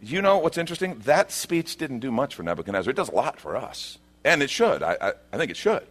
You 0.00 0.20
know 0.20 0.38
what's 0.38 0.58
interesting? 0.58 0.98
That 1.00 1.30
speech 1.30 1.76
didn't 1.76 2.00
do 2.00 2.10
much 2.10 2.34
for 2.34 2.42
Nebuchadnezzar. 2.42 2.90
It 2.90 2.96
does 2.96 3.08
a 3.08 3.14
lot 3.14 3.38
for 3.38 3.56
us. 3.56 3.98
And 4.24 4.42
it 4.42 4.50
should. 4.50 4.82
I, 4.82 4.96
I, 5.00 5.12
I 5.32 5.36
think 5.36 5.50
it 5.50 5.56
should. 5.56 5.86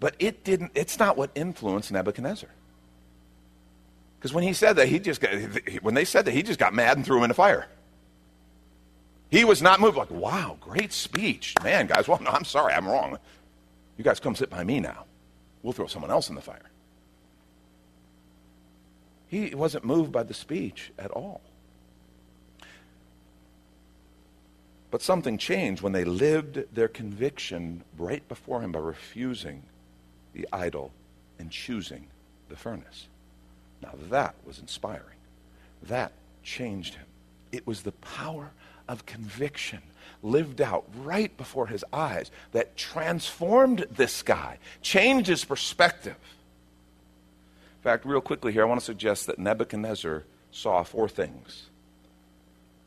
But 0.00 0.14
it 0.18 0.44
didn't, 0.44 0.72
it's 0.74 0.98
not 0.98 1.16
what 1.16 1.30
influenced 1.34 1.92
Nebuchadnezzar. 1.92 2.48
Because 4.18 4.32
when 4.32 4.44
he 4.44 4.52
said 4.52 4.76
that, 4.76 4.88
he 4.88 4.98
just 4.98 5.20
got, 5.20 5.30
when 5.82 5.94
they 5.94 6.04
said 6.04 6.24
that, 6.24 6.32
he 6.32 6.42
just 6.42 6.58
got 6.58 6.74
mad 6.74 6.96
and 6.96 7.04
threw 7.04 7.18
him 7.18 7.24
in 7.24 7.28
the 7.28 7.34
fire. 7.34 7.66
He 9.30 9.44
was 9.44 9.60
not 9.60 9.78
moved, 9.78 9.96
like, 9.96 10.10
wow, 10.10 10.56
great 10.60 10.92
speech. 10.92 11.54
Man, 11.62 11.86
guys, 11.86 12.08
well, 12.08 12.20
no, 12.22 12.30
I'm 12.30 12.44
sorry, 12.44 12.72
I'm 12.72 12.88
wrong. 12.88 13.18
You 13.98 14.04
guys 14.04 14.20
come 14.20 14.34
sit 14.34 14.48
by 14.48 14.64
me 14.64 14.80
now. 14.80 15.04
We'll 15.62 15.74
throw 15.74 15.86
someone 15.86 16.10
else 16.10 16.30
in 16.30 16.34
the 16.34 16.40
fire. 16.40 16.70
He 19.28 19.54
wasn't 19.54 19.84
moved 19.84 20.10
by 20.10 20.22
the 20.22 20.34
speech 20.34 20.90
at 20.98 21.10
all. 21.10 21.40
But 24.90 25.02
something 25.02 25.36
changed 25.36 25.82
when 25.82 25.92
they 25.92 26.04
lived 26.04 26.74
their 26.74 26.88
conviction 26.88 27.84
right 27.98 28.26
before 28.26 28.62
him 28.62 28.72
by 28.72 28.78
refusing 28.78 29.62
the 30.32 30.48
idol 30.52 30.92
and 31.38 31.50
choosing 31.50 32.06
the 32.48 32.56
furnace. 32.56 33.06
Now 33.82 33.92
that 34.10 34.34
was 34.46 34.58
inspiring. 34.58 35.18
That 35.82 36.12
changed 36.42 36.94
him. 36.94 37.06
It 37.52 37.66
was 37.66 37.82
the 37.82 37.92
power 37.92 38.50
of 38.88 39.04
conviction 39.04 39.82
lived 40.22 40.60
out 40.60 40.86
right 41.02 41.36
before 41.36 41.66
his 41.66 41.84
eyes 41.92 42.30
that 42.52 42.76
transformed 42.76 43.86
this 43.90 44.22
guy, 44.22 44.58
changed 44.82 45.28
his 45.28 45.44
perspective. 45.44 46.16
In 47.78 47.82
fact, 47.82 48.04
real 48.04 48.20
quickly 48.20 48.52
here, 48.52 48.62
I 48.62 48.66
want 48.66 48.80
to 48.80 48.84
suggest 48.84 49.26
that 49.26 49.38
Nebuchadnezzar 49.38 50.24
saw 50.50 50.82
four 50.82 51.08
things 51.08 51.68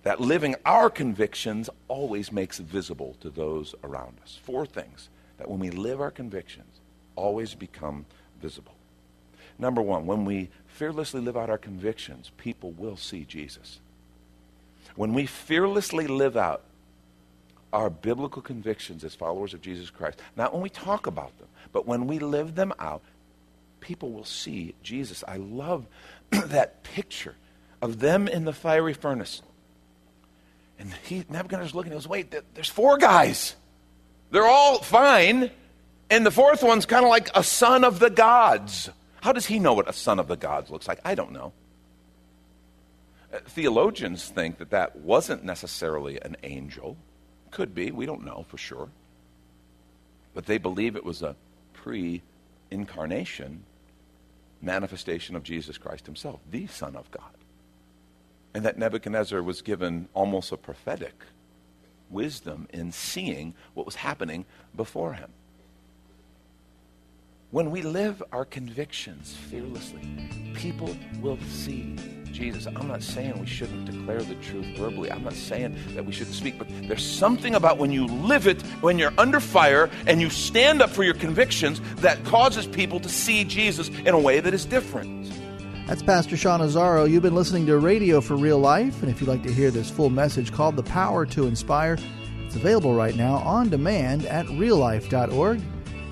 that 0.03 0.19
living 0.19 0.55
our 0.65 0.89
convictions 0.89 1.69
always 1.87 2.31
makes 2.31 2.57
visible 2.57 3.15
to 3.21 3.29
those 3.29 3.75
around 3.83 4.17
us. 4.23 4.39
Four 4.43 4.65
things 4.65 5.09
that 5.37 5.49
when 5.49 5.59
we 5.59 5.69
live 5.69 6.01
our 6.01 6.11
convictions 6.11 6.79
always 7.15 7.53
become 7.53 8.05
visible. 8.41 8.73
Number 9.59 9.81
one, 9.81 10.05
when 10.07 10.25
we 10.25 10.49
fearlessly 10.67 11.21
live 11.21 11.37
out 11.37 11.49
our 11.49 11.57
convictions, 11.57 12.31
people 12.37 12.71
will 12.71 12.97
see 12.97 13.25
Jesus. 13.25 13.79
When 14.95 15.13
we 15.13 15.25
fearlessly 15.25 16.07
live 16.07 16.35
out 16.35 16.63
our 17.71 17.89
biblical 17.89 18.41
convictions 18.41 19.03
as 19.03 19.15
followers 19.15 19.53
of 19.53 19.61
Jesus 19.61 19.89
Christ, 19.89 20.19
not 20.35 20.51
when 20.51 20.63
we 20.63 20.69
talk 20.69 21.05
about 21.05 21.37
them, 21.37 21.47
but 21.71 21.85
when 21.85 22.07
we 22.07 22.19
live 22.19 22.55
them 22.55 22.73
out, 22.79 23.01
people 23.81 24.11
will 24.11 24.23
see 24.23 24.75
Jesus. 24.83 25.23
I 25.27 25.37
love 25.37 25.85
that 26.29 26.83
picture 26.83 27.35
of 27.81 27.99
them 27.99 28.27
in 28.27 28.45
the 28.45 28.53
fiery 28.53 28.93
furnace. 28.93 29.41
And 30.79 30.93
he, 31.03 31.25
Nebuchadnezzar's 31.29 31.75
looking, 31.75 31.91
he 31.91 31.97
goes, 31.97 32.07
wait, 32.07 32.33
there's 32.53 32.69
four 32.69 32.97
guys. 32.97 33.55
They're 34.31 34.47
all 34.47 34.79
fine. 34.79 35.51
And 36.09 36.25
the 36.25 36.31
fourth 36.31 36.63
one's 36.63 36.85
kind 36.85 37.03
of 37.03 37.09
like 37.09 37.29
a 37.35 37.43
son 37.43 37.83
of 37.83 37.99
the 37.99 38.09
gods. 38.09 38.89
How 39.21 39.31
does 39.33 39.45
he 39.45 39.59
know 39.59 39.73
what 39.73 39.89
a 39.89 39.93
son 39.93 40.19
of 40.19 40.27
the 40.27 40.37
gods 40.37 40.69
looks 40.69 40.87
like? 40.87 40.99
I 41.05 41.15
don't 41.15 41.31
know. 41.31 41.53
Uh, 43.33 43.39
theologians 43.47 44.27
think 44.27 44.57
that 44.57 44.71
that 44.71 44.95
wasn't 44.97 45.43
necessarily 45.43 46.19
an 46.21 46.35
angel. 46.43 46.97
Could 47.51 47.75
be, 47.75 47.91
we 47.91 48.05
don't 48.05 48.25
know 48.25 48.45
for 48.49 48.57
sure. 48.57 48.89
But 50.33 50.45
they 50.45 50.57
believe 50.57 50.95
it 50.95 51.05
was 51.05 51.21
a 51.21 51.35
pre 51.73 52.21
incarnation 52.71 53.63
manifestation 54.61 55.35
of 55.35 55.43
Jesus 55.43 55.77
Christ 55.77 56.05
himself, 56.05 56.39
the 56.49 56.67
Son 56.67 56.95
of 56.95 57.09
God. 57.11 57.33
And 58.53 58.65
that 58.65 58.77
Nebuchadnezzar 58.77 59.41
was 59.41 59.61
given 59.61 60.09
almost 60.13 60.51
a 60.51 60.57
prophetic 60.57 61.23
wisdom 62.09 62.67
in 62.73 62.91
seeing 62.91 63.53
what 63.73 63.85
was 63.85 63.95
happening 63.95 64.45
before 64.75 65.13
him. 65.13 65.31
When 67.51 67.71
we 67.71 67.81
live 67.81 68.21
our 68.31 68.45
convictions 68.45 69.35
fearlessly, 69.49 70.53
people 70.55 70.95
will 71.21 71.39
see 71.49 71.97
Jesus. 72.31 72.67
I'm 72.67 72.87
not 72.87 73.01
saying 73.01 73.39
we 73.39 73.45
shouldn't 73.45 73.85
declare 73.85 74.21
the 74.21 74.35
truth 74.35 74.65
verbally. 74.77 75.11
I'm 75.11 75.23
not 75.23 75.33
saying 75.33 75.75
that 75.95 76.05
we 76.05 76.11
shouldn't 76.11 76.35
speak, 76.35 76.57
but 76.57 76.67
there's 76.87 77.05
something 77.05 77.55
about 77.55 77.77
when 77.77 77.91
you 77.91 78.05
live 78.05 78.47
it, 78.47 78.61
when 78.81 78.97
you're 78.97 79.13
under 79.17 79.39
fire, 79.39 79.89
and 80.07 80.21
you 80.21 80.29
stand 80.29 80.81
up 80.81 80.89
for 80.89 81.03
your 81.03 81.13
convictions 81.13 81.81
that 81.97 82.23
causes 82.23 82.65
people 82.67 82.99
to 82.99 83.09
see 83.09 83.43
Jesus 83.43 83.89
in 83.89 84.09
a 84.09 84.19
way 84.19 84.39
that 84.39 84.53
is 84.53 84.65
different. 84.65 85.31
That's 85.87 86.03
Pastor 86.03 86.37
Sean 86.37 86.61
Azzaro. 86.61 87.09
You've 87.09 87.23
been 87.23 87.35
listening 87.35 87.65
to 87.65 87.77
Radio 87.77 88.21
for 88.21 88.35
Real 88.37 88.59
Life, 88.59 89.01
and 89.01 89.11
if 89.11 89.19
you'd 89.19 89.27
like 89.27 89.43
to 89.43 89.51
hear 89.51 89.71
this 89.71 89.89
full 89.89 90.09
message 90.09 90.53
called 90.53 90.77
The 90.77 90.83
Power 90.83 91.25
to 91.25 91.47
Inspire, 91.47 91.97
it's 92.45 92.55
available 92.55 92.93
right 92.93 93.15
now 93.15 93.35
on 93.35 93.69
demand 93.69 94.25
at 94.25 94.45
reallife.org. 94.45 95.61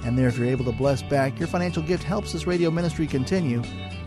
And 0.06 0.18
there, 0.18 0.28
if 0.28 0.38
you're 0.38 0.48
able 0.48 0.66
to 0.66 0.72
bless 0.72 1.02
back, 1.04 1.38
your 1.38 1.48
financial 1.48 1.84
gift 1.84 2.04
helps 2.04 2.34
this 2.34 2.48
radio 2.48 2.72
ministry 2.72 3.08
continue. 3.08 3.62